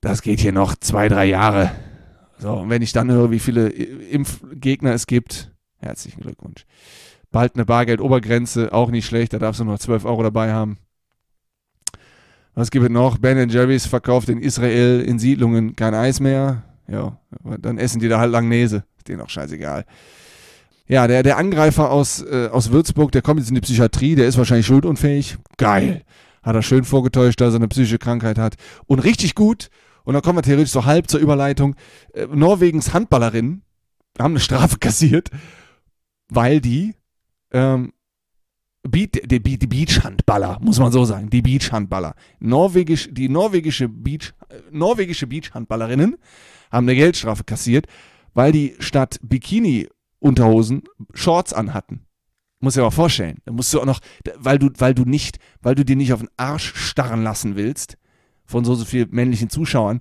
das 0.00 0.22
geht 0.22 0.38
hier 0.38 0.52
noch 0.52 0.76
zwei, 0.76 1.08
drei 1.08 1.24
Jahre. 1.24 1.72
So, 2.38 2.52
und 2.52 2.70
wenn 2.70 2.82
ich 2.82 2.92
dann 2.92 3.10
höre, 3.10 3.30
wie 3.30 3.40
viele 3.40 3.68
Impfgegner 3.68 4.92
es 4.92 5.06
gibt, 5.06 5.50
herzlichen 5.78 6.20
Glückwunsch. 6.20 6.64
Bald 7.32 7.56
eine 7.56 7.64
Bargeldobergrenze, 7.64 8.72
auch 8.72 8.90
nicht 8.90 9.06
schlecht, 9.06 9.32
da 9.32 9.38
darfst 9.38 9.60
du 9.60 9.64
nur 9.64 9.78
12 9.78 10.04
Euro 10.04 10.22
dabei 10.22 10.52
haben. 10.52 10.78
Was 12.56 12.70
gibt 12.70 12.86
es 12.86 12.90
noch? 12.90 13.18
Ben 13.18 13.48
Jerry's 13.50 13.84
verkauft 13.84 14.30
in 14.30 14.40
Israel 14.40 15.02
in 15.02 15.18
Siedlungen 15.18 15.76
kein 15.76 15.94
Eis 15.94 16.20
mehr. 16.20 16.62
Ja, 16.88 17.18
dann 17.60 17.76
essen 17.76 18.00
die 18.00 18.08
da 18.08 18.18
halt 18.18 18.32
Langnese. 18.32 18.84
Ist 18.96 19.08
denen 19.08 19.20
auch 19.20 19.28
scheißegal. 19.28 19.84
Ja, 20.88 21.06
der, 21.06 21.22
der 21.22 21.36
Angreifer 21.36 21.90
aus, 21.90 22.22
äh, 22.22 22.48
aus 22.50 22.70
Würzburg, 22.70 23.12
der 23.12 23.20
kommt 23.20 23.40
jetzt 23.40 23.50
in 23.50 23.56
die 23.56 23.60
Psychiatrie, 23.60 24.14
der 24.14 24.26
ist 24.26 24.38
wahrscheinlich 24.38 24.66
schuldunfähig. 24.66 25.36
Geil. 25.58 26.02
Hat 26.42 26.54
er 26.54 26.62
schön 26.62 26.84
vorgetäuscht, 26.84 27.40
dass 27.42 27.52
er 27.52 27.56
eine 27.56 27.68
psychische 27.68 27.98
Krankheit 27.98 28.38
hat. 28.38 28.54
Und 28.86 29.00
richtig 29.00 29.34
gut, 29.34 29.68
und 30.04 30.14
da 30.14 30.22
kommen 30.22 30.38
wir 30.38 30.42
theoretisch 30.42 30.70
so 30.70 30.86
halb 30.86 31.10
zur 31.10 31.20
Überleitung, 31.20 31.76
äh, 32.14 32.26
Norwegens 32.26 32.94
Handballerinnen 32.94 33.64
haben 34.18 34.32
eine 34.32 34.40
Strafe 34.40 34.78
kassiert, 34.80 35.28
weil 36.30 36.62
die 36.62 36.94
ähm, 37.52 37.92
Beat, 38.88 39.30
die, 39.30 39.40
die 39.40 39.66
Beachhandballer, 39.66 40.58
muss 40.60 40.78
man 40.78 40.92
so 40.92 41.04
sagen, 41.04 41.30
die 41.30 41.42
Beachhandballer. 41.42 42.14
Norwegisch, 42.40 43.08
die 43.10 43.28
norwegische 43.28 43.88
Beach, 43.88 44.32
norwegische 44.70 45.26
Beachhandballerinnen 45.26 46.16
haben 46.70 46.86
eine 46.86 46.96
Geldstrafe 46.96 47.44
kassiert, 47.44 47.86
weil 48.34 48.52
die 48.52 48.74
statt 48.78 49.18
Bikini-Unterhosen 49.22 50.82
Shorts 51.14 51.52
anhatten. 51.52 52.00
Muss 52.60 52.74
dir 52.74 52.82
aber 52.82 52.90
vorstellen. 52.90 53.38
Da 53.44 53.52
musst 53.52 53.72
du 53.72 53.80
auch 53.80 53.86
noch, 53.86 54.00
weil 54.36 54.58
du, 54.58 54.70
weil 54.78 54.94
du 54.94 55.04
nicht, 55.04 55.38
weil 55.60 55.74
du 55.74 55.84
dir 55.84 55.96
nicht 55.96 56.12
auf 56.12 56.20
den 56.20 56.30
Arsch 56.36 56.74
starren 56.74 57.22
lassen 57.22 57.56
willst 57.56 57.98
von 58.44 58.64
so, 58.64 58.74
so 58.74 58.84
vielen 58.84 59.10
männlichen 59.10 59.50
Zuschauern, 59.50 60.00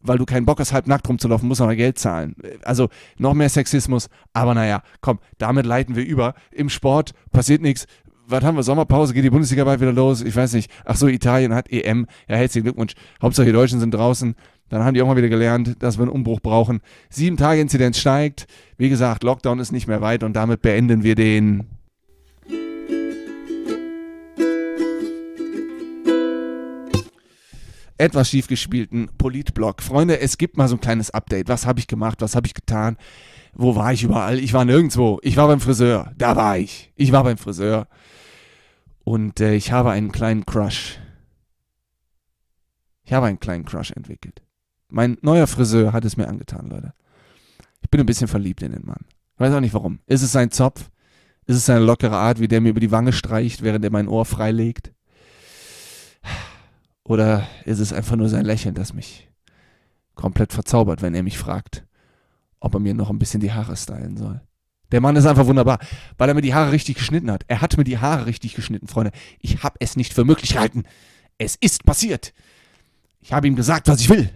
weil 0.00 0.18
du 0.18 0.24
keinen 0.24 0.46
Bock 0.46 0.60
hast, 0.60 0.72
halb 0.72 0.86
nackt 0.86 1.08
rumzulaufen, 1.08 1.48
musst 1.48 1.60
du 1.60 1.66
noch 1.66 1.74
Geld 1.74 1.98
zahlen. 1.98 2.34
Also 2.62 2.88
noch 3.18 3.34
mehr 3.34 3.48
Sexismus, 3.48 4.08
aber 4.32 4.54
naja, 4.54 4.82
komm, 5.00 5.18
damit 5.38 5.66
leiten 5.66 5.96
wir 5.96 6.04
über. 6.04 6.34
Im 6.50 6.68
Sport 6.68 7.12
passiert 7.32 7.60
nichts, 7.62 7.86
was 8.30 8.44
haben 8.44 8.56
wir? 8.56 8.62
Sommerpause, 8.62 9.14
geht 9.14 9.24
die 9.24 9.30
Bundesliga 9.30 9.64
bald 9.64 9.80
wieder 9.80 9.92
los? 9.92 10.22
Ich 10.22 10.34
weiß 10.34 10.54
nicht. 10.54 10.70
Ach 10.84 10.96
so, 10.96 11.08
Italien 11.08 11.54
hat 11.54 11.70
EM. 11.70 12.06
Ja, 12.28 12.36
herzlichen 12.36 12.64
Glückwunsch. 12.64 12.94
Hauptsache 13.20 13.46
die 13.46 13.52
Deutschen 13.52 13.80
sind 13.80 13.92
draußen. 13.92 14.34
Dann 14.68 14.84
haben 14.84 14.94
die 14.94 15.02
auch 15.02 15.06
mal 15.06 15.16
wieder 15.16 15.28
gelernt, 15.28 15.76
dass 15.80 15.98
wir 15.98 16.02
einen 16.02 16.12
Umbruch 16.12 16.40
brauchen. 16.40 16.80
Sieben 17.08 17.36
Tage 17.36 17.60
Inzidenz 17.60 17.98
steigt. 17.98 18.46
Wie 18.76 18.88
gesagt, 18.88 19.24
Lockdown 19.24 19.58
ist 19.58 19.72
nicht 19.72 19.88
mehr 19.88 20.00
weit 20.00 20.22
und 20.22 20.34
damit 20.34 20.62
beenden 20.62 21.02
wir 21.02 21.16
den 21.16 21.66
etwas 27.98 28.30
schief 28.30 28.46
gespielten 28.46 29.10
Politblog. 29.18 29.82
Freunde, 29.82 30.20
es 30.20 30.38
gibt 30.38 30.56
mal 30.56 30.68
so 30.68 30.76
ein 30.76 30.80
kleines 30.80 31.10
Update. 31.10 31.48
Was 31.48 31.66
habe 31.66 31.80
ich 31.80 31.86
gemacht? 31.86 32.22
Was 32.22 32.34
habe 32.34 32.46
ich 32.46 32.54
getan? 32.54 32.96
Wo 33.52 33.76
war 33.76 33.92
ich 33.92 34.04
überall? 34.04 34.38
Ich 34.38 34.52
war 34.52 34.64
nirgendwo. 34.64 35.18
Ich 35.22 35.36
war 35.36 35.48
beim 35.48 35.60
Friseur. 35.60 36.12
Da 36.16 36.36
war 36.36 36.56
ich. 36.56 36.92
Ich 36.96 37.12
war 37.12 37.24
beim 37.24 37.36
Friseur. 37.36 37.88
Und 39.04 39.40
äh, 39.40 39.54
ich 39.54 39.72
habe 39.72 39.90
einen 39.90 40.12
kleinen 40.12 40.46
Crush. 40.46 40.98
Ich 43.02 43.12
habe 43.12 43.26
einen 43.26 43.40
kleinen 43.40 43.64
Crush 43.64 43.90
entwickelt. 43.92 44.42
Mein 44.88 45.18
neuer 45.22 45.46
Friseur 45.46 45.92
hat 45.92 46.04
es 46.04 46.16
mir 46.16 46.28
angetan, 46.28 46.68
Leute. 46.68 46.92
Ich 47.80 47.90
bin 47.90 48.00
ein 48.00 48.06
bisschen 48.06 48.28
verliebt 48.28 48.62
in 48.62 48.72
den 48.72 48.86
Mann. 48.86 49.04
Ich 49.34 49.40
weiß 49.40 49.54
auch 49.54 49.60
nicht 49.60 49.74
warum. 49.74 50.00
Ist 50.06 50.22
es 50.22 50.32
sein 50.32 50.50
Zopf? 50.50 50.90
Ist 51.46 51.56
es 51.56 51.66
seine 51.66 51.84
lockere 51.84 52.16
Art, 52.16 52.38
wie 52.38 52.48
der 52.48 52.60
mir 52.60 52.70
über 52.70 52.80
die 52.80 52.92
Wange 52.92 53.12
streicht, 53.12 53.62
während 53.62 53.84
er 53.84 53.90
mein 53.90 54.08
Ohr 54.08 54.24
freilegt? 54.24 54.92
Oder 57.04 57.48
ist 57.64 57.80
es 57.80 57.92
einfach 57.92 58.16
nur 58.16 58.28
sein 58.28 58.44
Lächeln, 58.44 58.74
das 58.74 58.92
mich 58.92 59.28
komplett 60.14 60.52
verzaubert, 60.52 61.02
wenn 61.02 61.14
er 61.14 61.22
mich 61.22 61.38
fragt, 61.38 61.84
ob 62.60 62.74
er 62.74 62.80
mir 62.80 62.94
noch 62.94 63.10
ein 63.10 63.18
bisschen 63.18 63.40
die 63.40 63.52
Haare 63.52 63.76
stylen 63.76 64.16
soll? 64.16 64.40
Der 64.92 65.00
Mann 65.00 65.16
ist 65.16 65.26
einfach 65.26 65.46
wunderbar, 65.46 65.78
weil 66.18 66.28
er 66.28 66.34
mir 66.34 66.40
die 66.40 66.54
Haare 66.54 66.72
richtig 66.72 66.96
geschnitten 66.96 67.30
hat. 67.30 67.44
Er 67.48 67.60
hat 67.60 67.76
mir 67.76 67.84
die 67.84 67.98
Haare 67.98 68.26
richtig 68.26 68.54
geschnitten, 68.54 68.88
Freunde. 68.88 69.12
Ich 69.40 69.62
habe 69.62 69.76
es 69.78 69.96
nicht 69.96 70.12
für 70.12 70.24
möglich 70.24 70.52
gehalten. 70.52 70.84
Es 71.38 71.56
ist 71.56 71.84
passiert. 71.84 72.32
Ich 73.20 73.32
habe 73.32 73.46
ihm 73.46 73.56
gesagt, 73.56 73.88
was 73.88 74.00
ich 74.00 74.08
will. 74.08 74.30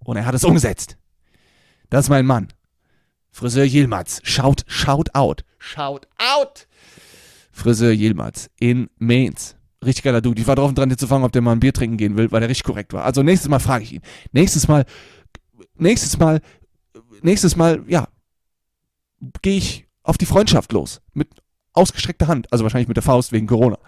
Und 0.00 0.16
er 0.16 0.26
hat 0.26 0.34
es 0.34 0.44
umgesetzt. 0.44 0.96
Das 1.90 2.06
ist 2.06 2.10
mein 2.10 2.26
Mann. 2.26 2.48
Friseur 3.30 3.64
Yilmaz. 3.64 4.20
Schaut, 4.22 4.64
schaut 4.66 5.14
out. 5.14 5.44
Schaut 5.58 6.06
out. 6.18 6.66
Friseur 7.52 7.92
Yilmaz 7.92 8.48
in 8.58 8.88
Mainz. 8.98 9.56
Richtig 9.84 10.04
geiler 10.04 10.20
Dude. 10.20 10.40
Ich 10.40 10.46
war 10.46 10.56
drauf 10.56 10.68
und 10.68 10.78
dran, 10.78 10.88
dir 10.88 10.96
zu 10.96 11.06
fragen, 11.06 11.24
ob 11.24 11.32
der 11.32 11.42
mal 11.42 11.52
ein 11.52 11.60
Bier 11.60 11.72
trinken 11.72 11.96
gehen 11.96 12.16
will, 12.16 12.32
weil 12.32 12.42
er 12.42 12.48
richtig 12.48 12.64
korrekt 12.64 12.92
war. 12.92 13.04
Also 13.04 13.22
nächstes 13.22 13.48
Mal 13.48 13.58
frage 13.58 13.84
ich 13.84 13.92
ihn. 13.92 14.02
Nächstes 14.32 14.66
Mal, 14.66 14.84
nächstes 15.76 16.18
Mal, 16.18 16.40
nächstes 17.22 17.56
Mal, 17.56 17.84
ja, 17.86 18.08
gehe 19.42 19.56
ich 19.56 19.86
auf 20.02 20.18
die 20.18 20.26
Freundschaft 20.26 20.72
los. 20.72 21.00
Mit 21.12 21.28
ausgestreckter 21.72 22.28
Hand. 22.28 22.52
Also 22.52 22.64
wahrscheinlich 22.64 22.88
mit 22.88 22.96
der 22.96 23.02
Faust 23.02 23.32
wegen 23.32 23.46
Corona. 23.46 23.78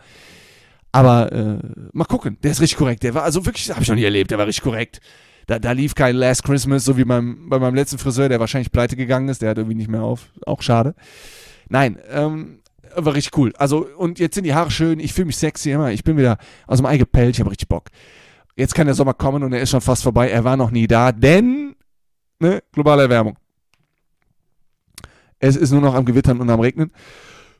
Aber 0.93 1.33
äh, 1.33 1.59
mal 1.93 2.05
gucken. 2.05 2.39
Der 2.43 2.53
ist 2.53 2.61
richtig 2.61 2.79
korrekt. 2.79 3.03
Der 3.03 3.15
war, 3.15 3.23
also 3.23 3.45
wirklich, 3.45 3.71
habe 3.71 3.83
ich 3.83 3.89
noch 3.89 3.97
nie 3.97 4.05
erlebt. 4.05 4.31
Der 4.31 4.39
war 4.39 4.47
richtig 4.47 4.65
korrekt. 4.65 5.01
Da, 5.47 5.59
da 5.59 5.73
lief 5.73 5.95
kein 5.95 6.17
Last 6.17 6.43
Christmas, 6.43 6.85
so 6.85 6.97
wie 6.97 7.05
beim, 7.05 7.49
bei 7.49 7.59
meinem 7.59 7.75
letzten 7.75 7.99
Friseur, 7.99 8.29
der 8.29 8.41
wahrscheinlich 8.41 8.73
pleite 8.73 8.97
gegangen 8.97 9.29
ist. 9.29 9.43
Der 9.43 9.51
hat 9.51 9.59
irgendwie 9.59 9.77
nicht 9.77 9.91
mehr 9.91 10.03
auf. 10.03 10.29
Auch 10.45 10.63
schade. 10.63 10.95
Nein, 11.69 11.99
ähm, 12.11 12.61
war 13.05 13.15
richtig 13.15 13.37
cool. 13.37 13.53
Also, 13.59 13.87
und 13.97 14.19
jetzt 14.19 14.35
sind 14.35 14.45
die 14.45 14.55
Haare 14.55 14.71
schön, 14.71 15.01
ich 15.01 15.13
fühle 15.13 15.27
mich 15.27 15.37
sexy 15.37 15.71
immer, 15.71 15.91
ich 15.91 16.05
bin 16.05 16.17
wieder 16.17 16.39
aus 16.67 16.79
dem 16.79 16.87
Ei 16.87 16.97
gepellt, 16.97 17.35
ich 17.35 17.41
habe 17.41 17.51
richtig 17.51 17.69
Bock. 17.69 17.89
Jetzt 18.57 18.75
kann 18.75 18.87
der 18.87 18.95
Sommer 18.95 19.15
kommen 19.15 19.43
und 19.43 19.53
er 19.53 19.61
ist 19.61 19.71
schon 19.71 19.81
fast 19.81 20.03
vorbei, 20.03 20.31
er 20.31 20.45
war 20.45 20.57
noch 20.57 20.71
nie 20.71 20.87
da, 20.87 21.13
denn, 21.13 21.77
ne, 22.39 22.63
globale 22.73 23.03
Erwärmung. 23.03 23.37
Es 25.39 25.57
ist 25.57 25.71
nur 25.71 25.81
noch 25.81 25.95
am 25.95 26.05
Gewittern 26.05 26.41
und 26.41 26.51
am 26.51 26.61
Regnen. 26.61 26.93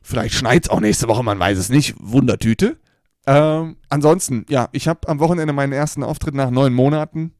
Vielleicht 0.01 0.35
schneit 0.35 0.65
es 0.65 0.69
auch 0.69 0.79
nächste 0.79 1.07
Woche, 1.07 1.23
man 1.23 1.39
weiß 1.39 1.57
es 1.57 1.69
nicht. 1.69 1.95
Wundertüte. 1.99 2.77
Ähm, 3.25 3.75
ansonsten, 3.89 4.45
ja, 4.49 4.69
ich 4.71 4.87
habe 4.87 5.07
am 5.09 5.19
Wochenende 5.19 5.53
meinen 5.53 5.73
ersten 5.73 6.01
Auftritt 6.01 6.33
nach 6.33 6.49
neun 6.49 6.73
Monaten. 6.73 7.33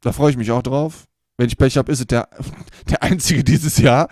Da 0.00 0.12
freue 0.12 0.30
ich 0.30 0.36
mich 0.36 0.50
auch 0.50 0.62
drauf. 0.62 1.06
Wenn 1.38 1.46
ich 1.46 1.56
Pech 1.56 1.76
habe, 1.76 1.92
ist 1.92 2.00
es 2.00 2.06
der, 2.06 2.28
der 2.90 3.02
einzige 3.02 3.44
dieses 3.44 3.78
Jahr. 3.78 4.08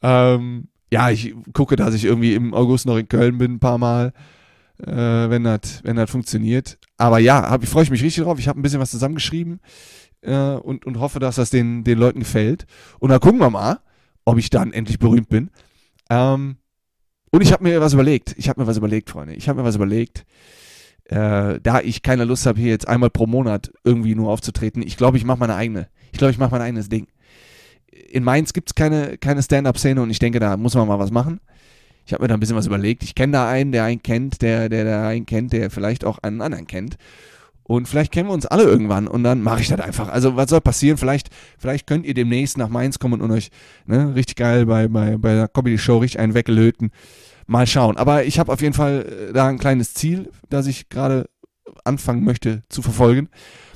Ähm, 0.00 0.68
ja, 0.92 1.10
ich 1.10 1.34
gucke, 1.52 1.76
dass 1.76 1.94
ich 1.94 2.04
irgendwie 2.04 2.34
im 2.34 2.54
August 2.54 2.86
noch 2.86 2.96
in 2.96 3.08
Köln 3.08 3.38
bin, 3.38 3.54
ein 3.54 3.60
paar 3.60 3.78
Mal, 3.78 4.12
äh, 4.78 4.86
wenn 4.94 5.42
das 5.42 5.80
wenn 5.82 6.06
funktioniert. 6.06 6.78
Aber 6.98 7.18
ja, 7.18 7.50
hab, 7.50 7.62
ich 7.62 7.68
freue 7.68 7.88
mich 7.90 8.02
richtig 8.02 8.22
drauf. 8.22 8.38
Ich 8.38 8.46
habe 8.46 8.60
ein 8.60 8.62
bisschen 8.62 8.80
was 8.80 8.90
zusammengeschrieben 8.90 9.60
äh, 10.20 10.52
und, 10.54 10.86
und 10.86 11.00
hoffe, 11.00 11.18
dass 11.18 11.36
das 11.36 11.50
den, 11.50 11.82
den 11.82 11.98
Leuten 11.98 12.20
gefällt. 12.20 12.66
Und 13.00 13.10
dann 13.10 13.20
gucken 13.20 13.40
wir 13.40 13.50
mal, 13.50 13.80
ob 14.24 14.38
ich 14.38 14.50
dann 14.50 14.72
endlich 14.72 14.98
berühmt 14.98 15.28
bin. 15.28 15.50
Ähm, 16.10 16.56
und 17.30 17.40
ich 17.40 17.52
habe 17.52 17.64
mir 17.64 17.80
was 17.80 17.94
überlegt. 17.94 18.34
Ich 18.36 18.48
habe 18.48 18.60
mir 18.60 18.66
was 18.66 18.76
überlegt, 18.76 19.10
Freunde. 19.10 19.34
Ich 19.34 19.48
habe 19.48 19.60
mir 19.60 19.66
was 19.66 19.76
überlegt. 19.76 20.24
Äh, 21.04 21.60
da 21.60 21.80
ich 21.82 22.02
keine 22.02 22.24
Lust 22.24 22.46
habe, 22.46 22.60
hier 22.60 22.70
jetzt 22.70 22.88
einmal 22.88 23.10
pro 23.10 23.26
Monat 23.26 23.72
irgendwie 23.84 24.14
nur 24.14 24.30
aufzutreten, 24.30 24.82
ich 24.82 24.96
glaube, 24.96 25.16
ich 25.16 25.24
mache 25.24 25.38
meine 25.38 25.56
eigene. 25.56 25.88
Ich 26.12 26.18
glaube, 26.18 26.30
ich 26.30 26.38
mache 26.38 26.52
mein 26.52 26.62
eigenes 26.62 26.88
Ding 26.88 27.08
in 28.12 28.24
Mainz 28.24 28.52
gibt 28.52 28.70
es 28.70 28.74
keine, 28.74 29.18
keine 29.18 29.42
Stand-up-Szene 29.42 30.00
und 30.02 30.10
ich 30.10 30.18
denke, 30.18 30.40
da 30.40 30.56
muss 30.56 30.74
man 30.74 30.88
mal 30.88 30.98
was 30.98 31.10
machen. 31.10 31.40
Ich 32.04 32.12
habe 32.12 32.24
mir 32.24 32.28
da 32.28 32.34
ein 32.34 32.40
bisschen 32.40 32.56
was 32.56 32.66
überlegt. 32.66 33.02
Ich 33.02 33.14
kenne 33.14 33.32
da 33.32 33.48
einen, 33.48 33.72
der 33.72 33.84
einen 33.84 34.02
kennt, 34.02 34.42
der, 34.42 34.68
der 34.68 34.84
da 34.84 35.08
einen 35.08 35.26
kennt, 35.26 35.52
der 35.52 35.70
vielleicht 35.70 36.04
auch 36.04 36.18
einen 36.18 36.40
anderen 36.40 36.66
kennt. 36.66 36.96
Und 37.72 37.88
vielleicht 37.88 38.12
kennen 38.12 38.28
wir 38.28 38.34
uns 38.34 38.44
alle 38.44 38.64
irgendwann 38.64 39.08
und 39.08 39.24
dann 39.24 39.40
mache 39.40 39.62
ich 39.62 39.68
das 39.68 39.80
einfach. 39.80 40.10
Also 40.10 40.36
was 40.36 40.50
soll 40.50 40.60
passieren? 40.60 40.98
Vielleicht, 40.98 41.30
vielleicht 41.56 41.86
könnt 41.86 42.04
ihr 42.04 42.12
demnächst 42.12 42.58
nach 42.58 42.68
Mainz 42.68 42.98
kommen 42.98 43.22
und 43.22 43.30
euch 43.30 43.50
ne, 43.86 44.14
richtig 44.14 44.36
geil 44.36 44.66
bei, 44.66 44.88
bei, 44.88 45.16
bei 45.16 45.32
der 45.32 45.48
Comedy-Show 45.48 45.96
richtig 45.96 46.20
einen 46.20 46.34
weggelöten. 46.34 46.90
Mal 47.46 47.66
schauen. 47.66 47.96
Aber 47.96 48.26
ich 48.26 48.38
habe 48.38 48.52
auf 48.52 48.60
jeden 48.60 48.74
Fall 48.74 49.30
äh, 49.30 49.32
da 49.32 49.48
ein 49.48 49.58
kleines 49.58 49.94
Ziel, 49.94 50.28
das 50.50 50.66
ich 50.66 50.90
gerade 50.90 51.30
anfangen 51.82 52.24
möchte 52.24 52.60
zu 52.68 52.82
verfolgen. 52.82 53.30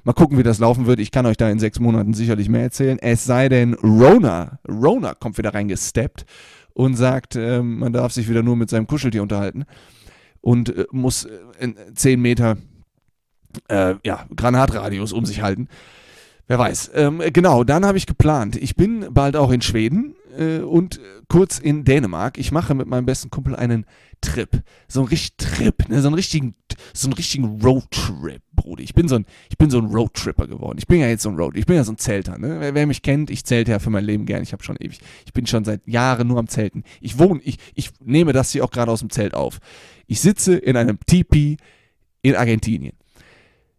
Mal 0.04 0.12
gucken, 0.12 0.36
wie 0.36 0.42
das 0.42 0.58
laufen 0.58 0.84
wird. 0.84 1.00
Ich 1.00 1.10
kann 1.10 1.24
euch 1.24 1.38
da 1.38 1.48
in 1.48 1.58
sechs 1.58 1.80
Monaten 1.80 2.12
sicherlich 2.12 2.50
mehr 2.50 2.64
erzählen. 2.64 2.98
Es 3.00 3.24
sei 3.24 3.48
denn, 3.48 3.72
Rona, 3.72 4.58
Rona 4.68 5.14
kommt 5.14 5.38
wieder 5.38 5.54
reingesteppt 5.54 6.26
und 6.74 6.96
sagt, 6.96 7.34
äh, 7.36 7.62
man 7.62 7.94
darf 7.94 8.12
sich 8.12 8.28
wieder 8.28 8.42
nur 8.42 8.56
mit 8.56 8.68
seinem 8.68 8.88
Kuscheltier 8.88 9.22
unterhalten 9.22 9.64
und 10.42 10.76
äh, 10.76 10.84
muss 10.92 11.24
äh, 11.24 11.72
zehn 11.94 12.20
Meter 12.20 12.58
äh, 13.68 13.94
ja, 14.04 14.26
Granatradius 14.34 15.12
um 15.12 15.26
sich 15.26 15.42
halten. 15.42 15.68
Wer 16.48 16.58
weiß. 16.58 16.92
Ähm, 16.94 17.22
genau, 17.32 17.64
dann 17.64 17.84
habe 17.84 17.98
ich 17.98 18.06
geplant. 18.06 18.56
Ich 18.56 18.76
bin 18.76 19.06
bald 19.10 19.36
auch 19.36 19.50
in 19.50 19.62
Schweden 19.62 20.14
äh, 20.38 20.58
und 20.58 21.00
kurz 21.28 21.58
in 21.58 21.84
Dänemark. 21.84 22.38
Ich 22.38 22.52
mache 22.52 22.74
mit 22.74 22.86
meinem 22.86 23.04
besten 23.04 23.30
Kumpel 23.30 23.56
einen 23.56 23.84
Trip. 24.20 24.62
So 24.86 25.00
ein 25.00 25.08
richtig 25.08 25.36
Trip, 25.36 25.88
ne? 25.88 26.00
so 26.00 26.08
einen 26.08 26.14
richtigen, 26.14 26.54
so 26.94 27.08
einen 27.08 27.14
richtigen 27.14 27.60
Roadtrip, 27.60 28.42
Bruder. 28.54 28.82
Ich 28.82 28.94
bin 28.94 29.08
so 29.08 29.16
ein, 29.16 29.26
ich 29.50 29.58
bin 29.58 29.70
so 29.70 29.78
ein 29.78 29.86
Roadtripper 29.86 30.46
geworden. 30.46 30.78
Ich 30.78 30.86
bin 30.86 31.00
ja 31.00 31.08
jetzt 31.08 31.22
so 31.22 31.30
ein 31.30 31.36
Road, 31.36 31.56
ich 31.56 31.66
bin 31.66 31.76
ja 31.76 31.84
so 31.84 31.92
ein 31.92 31.98
Zelter, 31.98 32.38
ne? 32.38 32.60
Wer, 32.60 32.74
wer 32.74 32.86
mich 32.86 33.02
kennt, 33.02 33.30
ich 33.30 33.44
zelte 33.44 33.72
ja 33.72 33.78
für 33.78 33.90
mein 33.90 34.04
Leben 34.04 34.24
gern. 34.24 34.42
Ich 34.42 34.52
habe 34.52 34.62
schon 34.62 34.76
ewig, 34.76 35.00
ich 35.24 35.32
bin 35.32 35.46
schon 35.46 35.64
seit 35.64 35.86
Jahren 35.86 36.28
nur 36.28 36.38
am 36.38 36.48
Zelten. 36.48 36.84
Ich 37.00 37.18
wohne, 37.18 37.40
ich, 37.42 37.58
ich 37.74 37.90
nehme 38.04 38.32
das 38.32 38.52
hier 38.52 38.64
auch 38.64 38.70
gerade 38.70 38.90
aus 38.90 39.00
dem 39.00 39.10
Zelt 39.10 39.34
auf. 39.34 39.58
Ich 40.06 40.20
sitze 40.20 40.56
in 40.56 40.76
einem 40.76 40.98
Tipi 41.06 41.56
in 42.22 42.36
Argentinien. 42.36 42.96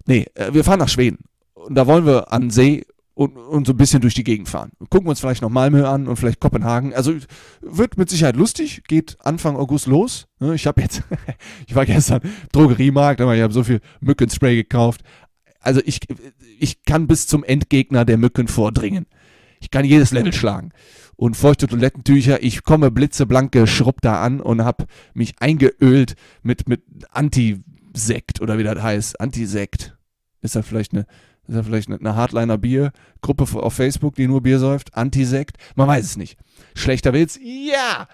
Nee, 0.08 0.26
äh, 0.34 0.54
wir 0.54 0.64
fahren 0.64 0.80
nach 0.80 0.90
Schweden. 0.90 1.20
Und 1.54 1.76
da 1.76 1.86
wollen 1.86 2.06
wir 2.06 2.32
an 2.32 2.50
See 2.50 2.86
und, 3.18 3.36
und 3.36 3.66
so 3.66 3.74
ein 3.74 3.78
bisschen 3.78 4.02
durch 4.02 4.14
die 4.14 4.24
Gegend 4.24 4.48
fahren. 4.48 4.72
Gucken 4.90 5.08
wir 5.08 5.10
uns 5.10 5.20
vielleicht 5.20 5.42
noch 5.42 5.50
Malmö 5.50 5.86
an 5.86 6.08
und 6.08 6.18
vielleicht 6.18 6.40
Kopenhagen. 6.40 6.94
Also 6.94 7.14
wird 7.62 7.98
mit 7.98 8.10
Sicherheit 8.10 8.36
lustig, 8.36 8.84
geht 8.88 9.18
Anfang 9.20 9.58
August 9.58 9.88
los. 9.88 10.28
Ne, 10.40 10.54
ich 10.54 10.68
habe 10.68 10.82
jetzt, 10.82 11.02
ich 11.68 11.76
war 11.76 11.86
gestern 11.86 12.22
im 12.22 12.32
Drogeriemarkt, 12.52 13.20
aber 13.20 13.36
ich 13.36 13.42
habe 13.42 13.54
so 13.54 13.64
viel 13.64 13.82
Mückenspray 14.02 14.56
gekauft. 14.56 15.02
Also 15.60 15.82
ich, 15.84 16.00
ich 16.60 16.84
kann 16.84 17.08
bis 17.08 17.28
zum 17.28 17.44
Endgegner 17.44 18.06
der 18.06 18.18
Mücken 18.18 18.48
vordringen. 18.48 19.08
Ich 19.60 19.72
kann 19.72 19.84
jedes 19.84 20.12
Level 20.12 20.32
schlagen. 20.32 20.70
Und 21.16 21.36
feuchte 21.36 21.66
Toilettentücher, 21.66 22.44
ich 22.44 22.64
komme 22.64 22.92
blitzeblanke 22.92 23.66
Schrupp 23.66 24.02
da 24.02 24.22
an 24.22 24.40
und 24.40 24.64
habe 24.64 24.86
mich 25.16 25.34
eingeölt 25.40 26.14
mit, 26.44 26.70
mit 26.70 26.84
Antisekt 27.10 28.40
oder 28.40 28.60
wie 28.60 28.64
das 28.64 28.80
heißt. 28.80 29.20
Antisekt. 29.20 29.97
Ist 30.42 30.56
das 30.56 30.66
vielleicht 30.66 30.94
eine 30.94 31.06
ist 31.48 31.56
ja 31.56 31.64
vielleicht 31.64 31.90
eine 31.90 32.16
Hardliner-Bier-Gruppe 32.16 33.46
auf 33.56 33.74
Facebook, 33.74 34.16
die 34.16 34.28
nur 34.28 34.42
Bier 34.42 34.60
säuft. 34.60 34.96
Antisekt. 34.96 35.58
Man 35.76 35.88
weiß 35.88 36.04
es 36.04 36.18
nicht. 36.18 36.38
Schlechter 36.76 37.14
Witz. 37.14 37.40
Ja! 37.42 38.08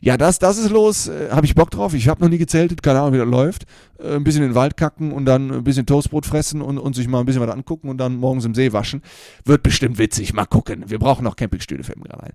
Ja, 0.00 0.16
das, 0.16 0.38
das 0.38 0.58
ist 0.58 0.70
los. 0.70 1.08
Äh, 1.08 1.30
habe 1.30 1.46
ich 1.46 1.54
Bock 1.54 1.70
drauf. 1.70 1.94
Ich 1.94 2.08
habe 2.08 2.20
noch 2.20 2.28
nie 2.28 2.38
gezeltet. 2.38 2.82
Keine 2.82 3.00
Ahnung, 3.00 3.14
wie 3.14 3.18
das 3.18 3.26
läuft. 3.26 3.64
Äh, 3.98 4.14
ein 4.16 4.24
bisschen 4.24 4.42
in 4.42 4.50
den 4.50 4.54
Wald 4.54 4.76
kacken 4.76 5.12
und 5.12 5.24
dann 5.24 5.50
ein 5.50 5.64
bisschen 5.64 5.86
Toastbrot 5.86 6.26
fressen 6.26 6.62
und, 6.62 6.78
und 6.78 6.94
sich 6.94 7.08
mal 7.08 7.20
ein 7.20 7.26
bisschen 7.26 7.42
was 7.42 7.50
angucken 7.50 7.88
und 7.88 7.98
dann 7.98 8.16
morgens 8.16 8.44
im 8.44 8.54
See 8.54 8.72
waschen. 8.72 9.02
Wird 9.44 9.62
bestimmt 9.62 9.98
witzig. 9.98 10.32
Mal 10.32 10.46
gucken. 10.46 10.84
Wir 10.88 10.98
brauchen 10.98 11.24
noch 11.24 11.36
Campingstühle, 11.36 11.82
fällt 11.82 11.98
mir 11.98 12.08
gerade 12.08 12.24
ein. 12.24 12.32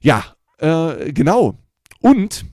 Ja, 0.00 0.24
äh, 0.58 1.12
genau. 1.12 1.58
Und 2.00 2.44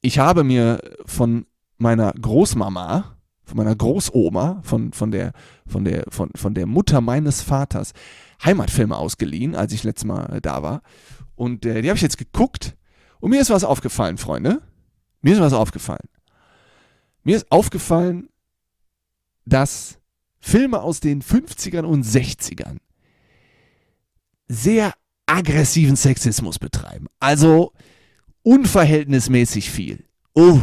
ich 0.00 0.18
habe 0.18 0.42
mir 0.44 0.80
von 1.04 1.46
meiner 1.78 2.12
Großmama 2.12 3.15
von 3.46 3.56
meiner 3.56 3.74
Großoma, 3.74 4.60
von, 4.62 4.92
von, 4.92 5.10
der, 5.10 5.32
von, 5.66 5.84
der, 5.84 6.04
von, 6.08 6.30
von 6.34 6.54
der 6.54 6.66
Mutter 6.66 7.00
meines 7.00 7.42
Vaters, 7.42 7.92
Heimatfilme 8.44 8.96
ausgeliehen, 8.96 9.54
als 9.54 9.72
ich 9.72 9.84
letztes 9.84 10.04
Mal 10.04 10.40
da 10.42 10.62
war. 10.62 10.82
Und 11.36 11.64
äh, 11.64 11.80
die 11.80 11.88
habe 11.88 11.96
ich 11.96 12.02
jetzt 12.02 12.18
geguckt 12.18 12.76
und 13.20 13.30
mir 13.30 13.40
ist 13.40 13.50
was 13.50 13.64
aufgefallen, 13.64 14.18
Freunde. 14.18 14.62
Mir 15.22 15.34
ist 15.34 15.40
was 15.40 15.52
aufgefallen. 15.52 16.08
Mir 17.22 17.36
ist 17.36 17.50
aufgallen, 17.50 18.28
dass 19.44 19.98
Filme 20.40 20.80
aus 20.80 21.00
den 21.00 21.22
50ern 21.22 21.84
und 21.84 22.04
60ern 22.04 22.78
sehr 24.48 24.92
aggressiven 25.26 25.96
Sexismus 25.96 26.58
betreiben. 26.58 27.06
Also 27.20 27.72
unverhältnismäßig 28.42 29.70
viel. 29.70 30.04
Uh, 30.36 30.60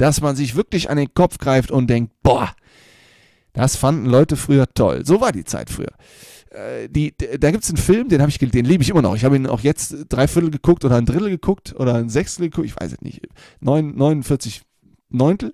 dass 0.00 0.22
man 0.22 0.34
sich 0.34 0.56
wirklich 0.56 0.88
an 0.88 0.96
den 0.96 1.12
Kopf 1.12 1.36
greift 1.36 1.70
und 1.70 1.88
denkt, 1.90 2.14
boah, 2.22 2.54
das 3.52 3.76
fanden 3.76 4.06
Leute 4.06 4.36
früher 4.36 4.66
toll. 4.72 5.04
So 5.04 5.20
war 5.20 5.30
die 5.30 5.44
Zeit 5.44 5.68
früher. 5.68 5.92
Äh, 6.50 6.88
die, 6.88 7.14
da 7.16 7.50
gibt 7.50 7.64
es 7.64 7.68
einen 7.68 7.76
Film, 7.76 8.08
den 8.08 8.26
ich, 8.26 8.38
den 8.38 8.64
liebe 8.64 8.82
ich 8.82 8.88
immer 8.88 9.02
noch. 9.02 9.14
Ich 9.14 9.24
habe 9.24 9.36
ihn 9.36 9.46
auch 9.46 9.60
jetzt 9.60 10.06
drei 10.08 10.26
Viertel 10.26 10.50
geguckt 10.50 10.86
oder 10.86 10.96
ein 10.96 11.04
Drittel 11.04 11.28
geguckt 11.28 11.74
oder 11.78 11.96
ein 11.96 12.08
Sechstel 12.08 12.48
geguckt, 12.48 12.66
ich 12.66 12.80
weiß 12.80 12.92
es 12.92 13.02
nicht. 13.02 13.20
9, 13.60 13.94
49 13.94 14.62
Neuntel. 15.10 15.52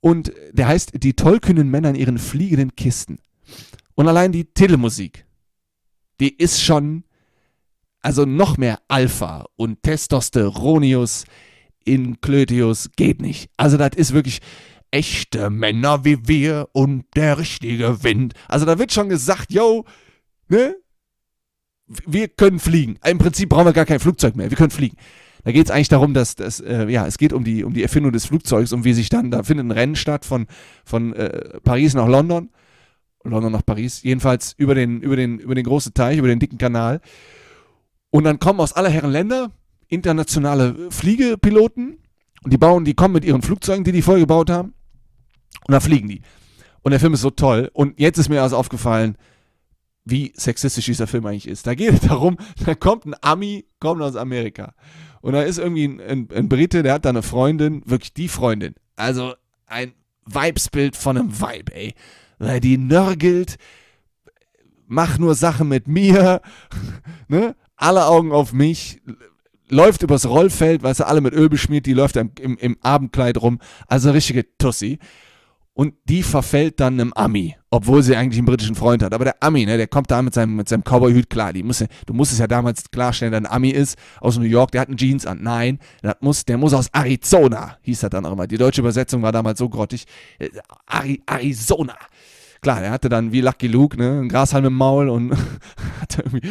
Und 0.00 0.32
der 0.52 0.68
heißt 0.68 1.02
Die 1.02 1.14
tollkühnen 1.14 1.70
Männer 1.70 1.88
in 1.88 1.94
ihren 1.94 2.18
fliegenden 2.18 2.76
Kisten. 2.76 3.20
Und 3.94 4.06
allein 4.06 4.32
die 4.32 4.44
Titelmusik, 4.44 5.24
die 6.20 6.36
ist 6.36 6.62
schon, 6.62 7.04
also 8.02 8.26
noch 8.26 8.58
mehr 8.58 8.80
Alpha 8.88 9.46
und 9.56 9.82
Testosteronius 9.82 11.24
in 11.86 12.20
Klötius 12.20 12.90
geht 12.96 13.22
nicht. 13.22 13.48
Also 13.56 13.76
das 13.76 13.90
ist 13.96 14.12
wirklich 14.12 14.40
echte 14.90 15.50
Männer 15.50 16.04
wie 16.04 16.28
wir 16.28 16.68
und 16.72 17.04
der 17.14 17.38
richtige 17.38 18.02
Wind. 18.02 18.34
Also 18.48 18.66
da 18.66 18.78
wird 18.78 18.92
schon 18.92 19.08
gesagt, 19.08 19.52
yo, 19.52 19.84
ne? 20.48 20.76
Wir 22.04 22.26
können 22.26 22.58
fliegen. 22.58 22.98
Im 23.04 23.18
Prinzip 23.18 23.48
brauchen 23.48 23.66
wir 23.66 23.72
gar 23.72 23.84
kein 23.84 24.00
Flugzeug 24.00 24.34
mehr. 24.34 24.50
Wir 24.50 24.56
können 24.56 24.70
fliegen. 24.70 24.96
Da 25.44 25.52
geht 25.52 25.66
es 25.66 25.70
eigentlich 25.70 25.88
darum, 25.88 26.12
dass, 26.14 26.34
dass 26.34 26.58
äh, 26.58 26.88
ja, 26.88 27.06
es 27.06 27.18
geht 27.18 27.32
um 27.32 27.44
die, 27.44 27.62
um 27.62 27.72
die 27.72 27.84
Erfindung 27.84 28.10
des 28.10 28.26
Flugzeugs 28.26 28.72
und 28.72 28.84
wie 28.84 28.92
sich 28.92 29.08
dann, 29.08 29.30
da 29.30 29.44
findet 29.44 29.66
ein 29.66 29.70
Rennen 29.70 29.94
statt 29.94 30.24
von, 30.24 30.48
von 30.84 31.12
äh, 31.12 31.60
Paris 31.60 31.94
nach 31.94 32.08
London. 32.08 32.50
London 33.22 33.52
nach 33.52 33.64
Paris, 33.64 34.02
jedenfalls 34.02 34.54
über 34.56 34.74
den, 34.74 35.00
über, 35.00 35.14
den, 35.14 35.38
über 35.38 35.54
den 35.54 35.64
großen 35.64 35.94
Teich, 35.94 36.18
über 36.18 36.28
den 36.28 36.40
dicken 36.40 36.58
Kanal. 36.58 37.00
Und 38.10 38.24
dann 38.24 38.40
kommen 38.40 38.58
aus 38.58 38.72
aller 38.72 38.88
Herren 38.88 39.12
Länder 39.12 39.52
internationale 39.88 40.90
Fliegepiloten 40.90 41.98
und 42.42 42.52
die 42.52 42.58
bauen, 42.58 42.84
die 42.84 42.94
kommen 42.94 43.14
mit 43.14 43.24
ihren 43.24 43.42
Flugzeugen, 43.42 43.84
die 43.84 43.92
die 43.92 44.02
vorher 44.02 44.20
gebaut 44.20 44.50
haben. 44.50 44.74
Und 45.66 45.72
dann 45.72 45.80
fliegen 45.80 46.08
die. 46.08 46.22
Und 46.82 46.92
der 46.92 47.00
Film 47.00 47.14
ist 47.14 47.22
so 47.22 47.30
toll. 47.30 47.70
Und 47.72 47.98
jetzt 47.98 48.18
ist 48.18 48.28
mir 48.28 48.42
also 48.42 48.56
aufgefallen, 48.56 49.16
wie 50.04 50.32
sexistisch 50.36 50.86
dieser 50.86 51.08
Film 51.08 51.26
eigentlich 51.26 51.48
ist. 51.48 51.66
Da 51.66 51.74
geht 51.74 51.92
es 51.92 52.00
darum, 52.08 52.36
da 52.64 52.74
kommt 52.74 53.04
ein 53.06 53.14
Ami, 53.20 53.66
kommt 53.80 54.00
aus 54.02 54.16
Amerika. 54.16 54.74
Und 55.20 55.32
da 55.32 55.42
ist 55.42 55.58
irgendwie 55.58 55.86
ein, 55.86 56.00
ein, 56.00 56.28
ein 56.32 56.48
Brite, 56.48 56.84
der 56.84 56.94
hat 56.94 57.04
da 57.04 57.08
eine 57.08 57.22
Freundin, 57.22 57.82
wirklich 57.84 58.14
die 58.14 58.28
Freundin. 58.28 58.76
Also 58.94 59.34
ein 59.66 59.92
Vibesbild 60.24 60.96
von 60.96 61.18
einem 61.18 61.40
Vibe, 61.40 61.74
ey. 61.74 61.94
Die 62.60 62.78
nörgelt, 62.78 63.56
mach 64.86 65.18
nur 65.18 65.34
Sachen 65.34 65.68
mit 65.68 65.88
mir, 65.88 66.40
ne? 67.28 67.56
Alle 67.76 68.06
Augen 68.06 68.32
auf 68.32 68.52
mich, 68.52 69.02
läuft 69.68 70.02
übers 70.02 70.28
Rollfeld, 70.28 70.82
weißt 70.82 71.00
du, 71.00 71.06
alle 71.06 71.20
mit 71.20 71.34
Öl 71.34 71.48
beschmiert, 71.48 71.86
die 71.86 71.92
läuft 71.92 72.16
im, 72.16 72.30
im, 72.40 72.56
im 72.58 72.76
Abendkleid 72.82 73.40
rum. 73.40 73.58
Also 73.88 74.10
richtige 74.10 74.46
Tussi 74.58 74.98
und 75.76 75.92
die 76.04 76.22
verfällt 76.22 76.80
dann 76.80 76.94
einem 76.94 77.12
Ami, 77.12 77.54
obwohl 77.70 78.02
sie 78.02 78.16
eigentlich 78.16 78.38
einen 78.38 78.46
britischen 78.46 78.74
Freund 78.74 79.02
hat. 79.02 79.12
Aber 79.12 79.26
der 79.26 79.42
Ami, 79.42 79.66
ne, 79.66 79.76
der 79.76 79.86
kommt 79.86 80.10
da 80.10 80.22
mit 80.22 80.32
seinem, 80.32 80.56
mit 80.56 80.70
seinem 80.70 80.82
Cowboy-Hut 80.82 81.28
klar. 81.28 81.52
Die 81.52 81.62
muss, 81.62 81.84
du 82.06 82.14
musstest 82.14 82.40
ja 82.40 82.46
damals 82.46 82.90
klarstellen, 82.90 83.30
dass 83.30 83.42
ein 83.42 83.54
Ami 83.54 83.68
ist 83.68 83.98
aus 84.22 84.38
New 84.38 84.46
York, 84.46 84.70
der 84.70 84.80
hat 84.80 84.88
einen 84.88 84.96
Jeans 84.96 85.26
an. 85.26 85.42
Nein, 85.42 85.78
das 86.00 86.14
muss, 86.20 86.46
der 86.46 86.56
muss 86.56 86.72
aus 86.72 86.88
Arizona, 86.94 87.76
hieß 87.82 88.00
das 88.00 88.08
dann 88.08 88.24
auch 88.24 88.32
immer. 88.32 88.46
Die 88.46 88.56
deutsche 88.56 88.80
Übersetzung 88.80 89.20
war 89.20 89.32
damals 89.32 89.58
so 89.58 89.68
grottig. 89.68 90.06
Äh, 90.38 90.48
Ari, 90.86 91.22
Arizona. 91.26 91.96
Klar, 92.66 92.82
er 92.82 92.90
hatte 92.90 93.08
dann 93.08 93.30
wie 93.30 93.42
Lucky 93.42 93.68
Luke, 93.68 93.96
ne, 93.96 94.22
ein 94.22 94.28
Grashalm 94.28 94.64
im 94.64 94.74
Maul 94.74 95.08
und 95.08 95.30
hatte 96.00 96.22
irgendwie 96.22 96.48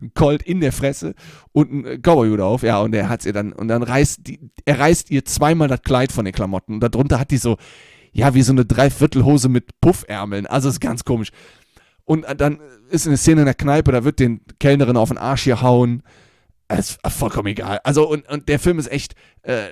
ein 0.00 0.12
Colt 0.14 0.44
in 0.44 0.60
der 0.60 0.70
Fresse 0.70 1.16
und 1.50 1.72
ein 1.72 2.02
Cowboy-Hut 2.02 2.38
auf. 2.38 2.62
Ja, 2.62 2.78
und 2.78 2.94
er 2.94 3.08
hat 3.08 3.26
ihr 3.26 3.32
dann, 3.32 3.52
und 3.52 3.66
dann 3.66 3.82
reißt, 3.82 4.28
die, 4.28 4.38
er 4.64 4.78
reißt 4.78 5.10
ihr 5.10 5.24
zweimal 5.24 5.66
das 5.66 5.82
Kleid 5.82 6.12
von 6.12 6.24
den 6.24 6.32
Klamotten. 6.32 6.74
Und 6.74 6.80
darunter 6.84 7.18
hat 7.18 7.32
die 7.32 7.36
so, 7.36 7.56
ja, 8.12 8.32
wie 8.32 8.42
so 8.42 8.52
eine 8.52 8.64
Dreiviertelhose 8.64 9.48
mit 9.48 9.80
Puffärmeln. 9.80 10.46
Also 10.46 10.68
ist 10.68 10.78
ganz 10.78 11.04
komisch. 11.04 11.32
Und 12.04 12.26
dann 12.36 12.60
ist 12.88 13.08
eine 13.08 13.16
Szene 13.16 13.40
in 13.40 13.46
der 13.46 13.54
Kneipe, 13.54 13.90
da 13.90 14.04
wird 14.04 14.20
den 14.20 14.42
Kellnerin 14.60 14.96
auf 14.96 15.08
den 15.08 15.18
Arsch 15.18 15.42
hier 15.42 15.62
hauen. 15.62 16.04
Ist 16.68 17.00
vollkommen 17.08 17.48
egal. 17.48 17.80
Also, 17.82 18.08
und, 18.08 18.28
und 18.28 18.48
der 18.48 18.60
Film 18.60 18.78
ist 18.78 18.92
echt, 18.92 19.16
äh, 19.42 19.70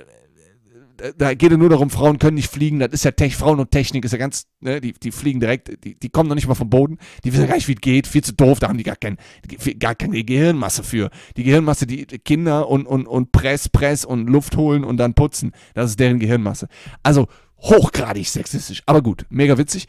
da 1.17 1.33
geht 1.33 1.51
es 1.51 1.57
nur 1.57 1.69
darum, 1.69 1.89
Frauen 1.89 2.19
können 2.19 2.35
nicht 2.35 2.49
fliegen. 2.49 2.79
Das 2.79 2.91
ist 2.91 3.03
ja 3.03 3.11
Tech, 3.11 3.35
Frauen 3.35 3.59
und 3.59 3.71
Technik 3.71 4.05
ist 4.05 4.11
ja 4.11 4.17
ganz, 4.17 4.47
ne, 4.59 4.81
die, 4.81 4.93
die 4.93 5.11
fliegen 5.11 5.39
direkt, 5.39 5.83
die, 5.83 5.97
die 5.97 6.09
kommen 6.09 6.29
noch 6.29 6.35
nicht 6.35 6.47
mal 6.47 6.55
vom 6.55 6.69
Boden. 6.69 6.97
Die 7.23 7.33
wissen 7.33 7.47
gar 7.47 7.55
nicht, 7.55 7.67
wie 7.67 7.73
es 7.73 7.81
geht, 7.81 8.07
viel 8.07 8.23
zu 8.23 8.33
doof, 8.33 8.59
da 8.59 8.67
haben 8.67 8.77
die 8.77 8.83
gar, 8.83 8.95
kein, 8.95 9.17
gar 9.79 9.95
keine 9.95 10.23
Gehirnmasse 10.23 10.83
für. 10.83 11.09
Die 11.37 11.43
Gehirnmasse, 11.43 11.87
die 11.87 12.05
Kinder 12.05 12.69
und, 12.69 12.85
und, 12.85 13.07
und 13.07 13.31
Press, 13.31 13.69
Press 13.69 14.05
und 14.05 14.27
Luft 14.27 14.57
holen 14.57 14.83
und 14.83 14.97
dann 14.97 15.13
putzen, 15.13 15.51
das 15.73 15.91
ist 15.91 15.99
deren 15.99 16.19
Gehirnmasse. 16.19 16.67
Also 17.03 17.27
hochgradig 17.59 18.27
sexistisch, 18.27 18.83
aber 18.85 19.01
gut, 19.01 19.25
mega 19.29 19.57
witzig. 19.57 19.87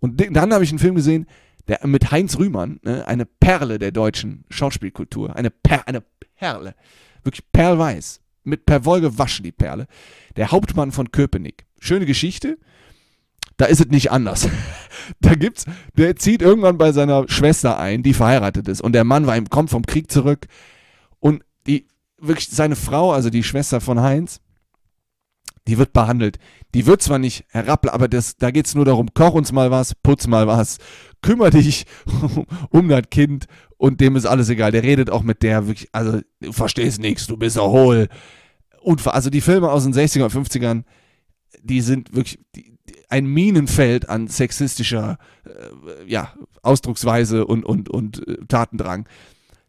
Und 0.00 0.20
dann 0.30 0.52
habe 0.52 0.64
ich 0.64 0.70
einen 0.70 0.78
Film 0.78 0.94
gesehen, 0.94 1.26
der 1.68 1.80
mit 1.86 2.10
Heinz 2.10 2.38
Rühmann, 2.38 2.80
ne, 2.82 3.06
eine 3.06 3.26
Perle 3.26 3.78
der 3.78 3.90
deutschen 3.90 4.44
Schauspielkultur, 4.50 5.34
eine, 5.34 5.50
per, 5.50 5.88
eine 5.88 6.02
Perle, 6.36 6.74
wirklich 7.22 7.50
perlweiß, 7.52 8.20
mit 8.44 8.66
Perwoll 8.66 9.00
gewaschen, 9.00 9.42
die 9.42 9.52
Perle, 9.52 9.86
der 10.36 10.50
Hauptmann 10.50 10.92
von 10.92 11.10
Köpenick. 11.10 11.66
Schöne 11.80 12.06
Geschichte, 12.06 12.58
da 13.56 13.66
ist 13.66 13.80
es 13.80 13.88
nicht 13.88 14.10
anders. 14.10 14.48
da 15.20 15.34
gibt's, 15.34 15.66
der 15.96 16.16
zieht 16.16 16.42
irgendwann 16.42 16.78
bei 16.78 16.92
seiner 16.92 17.28
Schwester 17.28 17.78
ein, 17.78 18.02
die 18.02 18.14
verheiratet 18.14 18.68
ist, 18.68 18.80
und 18.80 18.92
der 18.92 19.04
Mann 19.04 19.26
war, 19.26 19.40
kommt 19.44 19.70
vom 19.70 19.86
Krieg 19.86 20.10
zurück 20.10 20.46
und 21.20 21.42
die, 21.66 21.86
wirklich 22.18 22.48
seine 22.48 22.76
Frau, 22.76 23.12
also 23.12 23.30
die 23.30 23.42
Schwester 23.42 23.80
von 23.80 24.00
Heinz, 24.00 24.40
die 25.66 25.78
wird 25.78 25.92
behandelt. 25.92 26.38
Die 26.74 26.86
wird 26.86 27.02
zwar 27.02 27.18
nicht 27.18 27.46
herab, 27.48 27.86
aber 27.92 28.08
das, 28.08 28.36
da 28.36 28.50
geht 28.50 28.66
es 28.66 28.74
nur 28.74 28.84
darum, 28.84 29.14
koch 29.14 29.34
uns 29.34 29.52
mal 29.52 29.70
was, 29.70 29.94
putz 29.94 30.26
mal 30.26 30.46
was, 30.46 30.78
kümmere 31.22 31.50
dich 31.50 31.86
um 32.70 32.88
das 32.88 33.04
Kind 33.10 33.46
und 33.84 34.00
dem 34.00 34.16
ist 34.16 34.24
alles 34.24 34.48
egal. 34.48 34.72
Der 34.72 34.82
redet 34.82 35.10
auch 35.10 35.22
mit 35.22 35.42
der 35.42 35.66
wirklich, 35.66 35.90
also 35.92 36.22
du 36.40 36.52
verstehst 36.52 37.02
nichts, 37.02 37.26
du 37.26 37.36
bist 37.36 37.60
hohl. 37.60 38.08
Und 38.80 39.06
also 39.06 39.28
die 39.28 39.42
Filme 39.42 39.70
aus 39.70 39.84
den 39.84 39.92
60er 39.92 40.22
und 40.22 40.32
50ern, 40.32 40.84
die 41.62 41.82
sind 41.82 42.14
wirklich 42.14 42.38
die, 42.54 42.78
ein 43.10 43.26
Minenfeld 43.26 44.08
an 44.08 44.26
sexistischer 44.26 45.18
äh, 45.44 46.10
ja, 46.10 46.32
Ausdrucksweise 46.62 47.46
und, 47.46 47.66
und, 47.66 47.90
und 47.90 48.26
äh, 48.26 48.38
Tatendrang. 48.48 49.06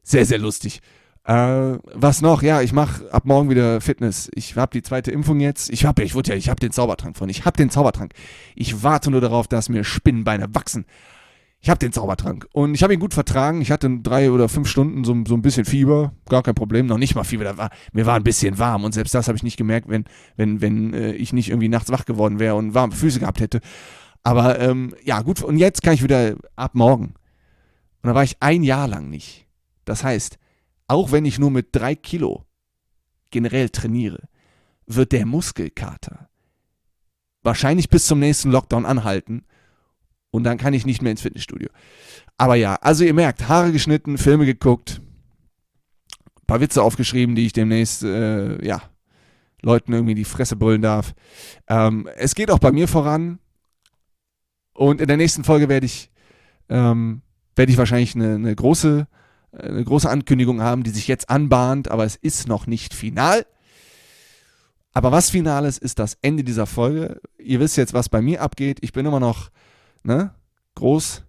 Sehr, 0.01 0.25
sehr 0.25 0.39
lustig. 0.39 0.79
Äh, 1.25 1.33
was 1.83 2.21
noch? 2.21 2.41
Ja, 2.41 2.61
ich 2.61 2.71
mache 2.71 3.11
ab 3.11 3.25
morgen 3.25 3.49
wieder 3.49 3.81
Fitness. 3.81 4.31
Ich 4.33 4.55
habe 4.55 4.71
die 4.71 4.81
zweite 4.81 5.11
Impfung 5.11 5.41
jetzt. 5.41 5.69
Ich 5.69 5.83
habe, 5.83 6.03
ich 6.03 6.15
wurde 6.15 6.29
ja, 6.31 6.37
ich 6.37 6.47
habe 6.47 6.61
den 6.61 6.71
Zaubertrank 6.71 7.17
von. 7.17 7.27
Ich 7.27 7.43
habe 7.43 7.57
den 7.57 7.69
Zaubertrank. 7.69 8.13
Ich 8.55 8.81
warte 8.81 9.11
nur 9.11 9.19
darauf, 9.19 9.49
dass 9.49 9.67
mir 9.67 9.83
Spinnenbeine 9.83 10.55
wachsen. 10.55 10.85
Ich 11.65 11.69
habe 11.71 11.79
den 11.79 11.91
Zaubertrank 11.91 12.47
und 12.51 12.75
ich 12.75 12.83
habe 12.83 12.93
ihn 12.93 12.99
gut 12.99 13.15
vertragen. 13.15 13.59
Ich 13.59 13.71
hatte 13.71 13.89
drei 14.03 14.29
oder 14.29 14.49
fünf 14.49 14.67
Stunden 14.67 15.03
so, 15.03 15.15
so 15.27 15.33
ein 15.33 15.41
bisschen 15.41 15.65
Fieber, 15.65 16.13
gar 16.29 16.43
kein 16.43 16.53
Problem, 16.53 16.85
noch 16.85 16.99
nicht 16.99 17.15
mal 17.15 17.23
Fieber. 17.23 17.57
War, 17.57 17.71
mir 17.91 18.05
war 18.05 18.15
ein 18.15 18.23
bisschen 18.23 18.59
warm 18.59 18.83
und 18.83 18.91
selbst 18.91 19.15
das 19.15 19.27
habe 19.27 19.35
ich 19.35 19.41
nicht 19.41 19.57
gemerkt, 19.57 19.89
wenn, 19.89 20.05
wenn, 20.35 20.61
wenn 20.61 20.93
äh, 20.93 21.13
ich 21.13 21.33
nicht 21.33 21.49
irgendwie 21.49 21.67
nachts 21.67 21.91
wach 21.91 22.05
geworden 22.05 22.37
wäre 22.37 22.53
und 22.53 22.75
warme 22.75 22.93
Füße 22.93 23.19
gehabt 23.19 23.39
hätte. 23.39 23.61
Aber 24.21 24.59
ähm, 24.59 24.93
ja, 25.03 25.23
gut, 25.23 25.41
und 25.41 25.57
jetzt 25.57 25.81
kann 25.81 25.95
ich 25.95 26.03
wieder 26.03 26.35
ab 26.55 26.75
morgen. 26.75 27.15
Und 28.03 28.09
da 28.09 28.13
war 28.13 28.23
ich 28.23 28.37
ein 28.41 28.61
Jahr 28.61 28.87
lang 28.87 29.09
nicht. 29.09 29.47
Das 29.85 30.03
heißt, 30.03 30.37
auch 30.87 31.11
wenn 31.11 31.25
ich 31.25 31.39
nur 31.39 31.49
mit 31.49 31.69
drei 31.71 31.95
Kilo 31.95 32.45
generell 33.31 33.69
trainiere, 33.69 34.29
wird 34.85 35.13
der 35.13 35.25
Muskelkater 35.25 36.29
wahrscheinlich 37.41 37.89
bis 37.89 38.05
zum 38.05 38.19
nächsten 38.19 38.51
Lockdown 38.51 38.85
anhalten 38.85 39.45
und 40.35 40.43
dann 40.43 40.57
kann 40.57 40.73
ich 40.73 40.85
nicht 40.85 41.01
mehr 41.01 41.11
ins 41.11 41.21
Fitnessstudio. 41.21 41.69
Aber 42.37 42.55
ja, 42.55 42.75
also 42.75 43.03
ihr 43.03 43.13
merkt, 43.13 43.47
Haare 43.47 43.71
geschnitten, 43.71 44.17
Filme 44.17 44.45
geguckt, 44.45 45.01
ein 46.25 46.45
paar 46.47 46.61
Witze 46.61 46.83
aufgeschrieben, 46.83 47.35
die 47.35 47.45
ich 47.45 47.53
demnächst, 47.53 48.03
äh, 48.03 48.63
ja, 48.65 48.81
Leuten 49.61 49.93
irgendwie 49.93 50.15
die 50.15 50.25
Fresse 50.25 50.55
brüllen 50.55 50.81
darf. 50.81 51.15
Ähm, 51.67 52.07
es 52.17 52.35
geht 52.35 52.51
auch 52.51 52.59
bei 52.59 52.71
mir 52.71 52.87
voran 52.87 53.39
und 54.73 55.01
in 55.01 55.07
der 55.07 55.17
nächsten 55.17 55.43
Folge 55.43 55.69
werde 55.69 55.85
ich, 55.85 56.11
ähm, 56.69 57.21
werde 57.55 57.71
ich 57.71 57.77
wahrscheinlich 57.77 58.15
eine, 58.15 58.35
eine 58.35 58.55
große 58.55 59.07
eine 59.57 59.83
große 59.83 60.09
Ankündigung 60.09 60.61
haben, 60.61 60.83
die 60.83 60.89
sich 60.89 61.07
jetzt 61.07 61.29
anbahnt, 61.29 61.89
aber 61.89 62.05
es 62.05 62.15
ist 62.15 62.47
noch 62.47 62.67
nicht 62.67 62.93
final. 62.93 63.45
Aber 64.93 65.11
was 65.11 65.29
final 65.29 65.65
ist, 65.65 65.79
ist 65.79 65.99
das 65.99 66.17
Ende 66.21 66.43
dieser 66.43 66.65
Folge. 66.65 67.21
Ihr 67.37 67.59
wisst 67.59 67.77
jetzt, 67.77 67.93
was 67.93 68.09
bei 68.09 68.21
mir 68.21 68.41
abgeht. 68.41 68.77
Ich 68.81 68.93
bin 68.93 69.05
immer 69.05 69.19
noch 69.19 69.49
ne, 70.05 70.33
groß, 70.75 71.23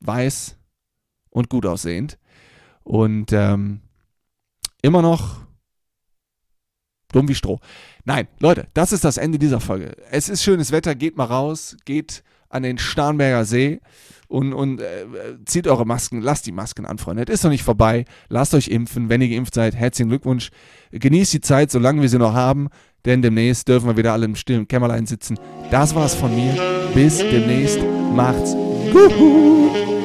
weiß 0.00 0.56
und 1.30 1.48
gut 1.48 1.66
aussehend. 1.66 2.18
Und 2.82 3.32
ähm, 3.32 3.82
immer 4.82 5.02
noch 5.02 5.46
dumm 7.12 7.28
wie 7.28 7.34
Stroh. 7.34 7.60
Nein, 8.04 8.28
Leute, 8.38 8.68
das 8.74 8.92
ist 8.92 9.04
das 9.04 9.18
Ende 9.18 9.38
dieser 9.38 9.60
Folge. 9.60 9.96
Es 10.10 10.28
ist 10.28 10.42
schönes 10.42 10.72
Wetter, 10.72 10.94
geht 10.94 11.16
mal 11.16 11.24
raus, 11.24 11.76
geht 11.84 12.22
an 12.48 12.62
den 12.62 12.78
Starnberger 12.78 13.44
See 13.44 13.80
und, 14.28 14.52
und 14.52 14.80
äh, 14.80 15.06
zieht 15.46 15.66
eure 15.66 15.86
Masken, 15.86 16.20
lasst 16.20 16.46
die 16.46 16.52
Masken 16.52 16.86
an, 16.86 16.98
Freunde. 16.98 17.24
Es 17.24 17.40
ist 17.40 17.44
noch 17.44 17.50
nicht 17.50 17.64
vorbei. 17.64 18.04
Lasst 18.28 18.54
euch 18.54 18.68
impfen, 18.68 19.08
wenn 19.08 19.22
ihr 19.22 19.28
geimpft 19.28 19.54
seid. 19.54 19.74
Herzlichen 19.74 20.10
Glückwunsch. 20.10 20.50
Genießt 20.92 21.32
die 21.32 21.40
Zeit, 21.40 21.70
solange 21.70 22.02
wir 22.02 22.08
sie 22.08 22.18
noch 22.18 22.34
haben, 22.34 22.68
denn 23.04 23.22
demnächst 23.22 23.68
dürfen 23.68 23.88
wir 23.88 23.96
wieder 23.96 24.12
alle 24.12 24.26
im 24.26 24.36
stillen 24.36 24.68
Kämmerlein 24.68 25.06
sitzen. 25.06 25.38
Das 25.70 25.94
war's 25.94 26.14
von 26.14 26.34
mir. 26.34 26.54
Bis 26.94 27.18
demnächst. 27.18 27.80
Macht's 28.14 28.52
gut. 28.92 29.97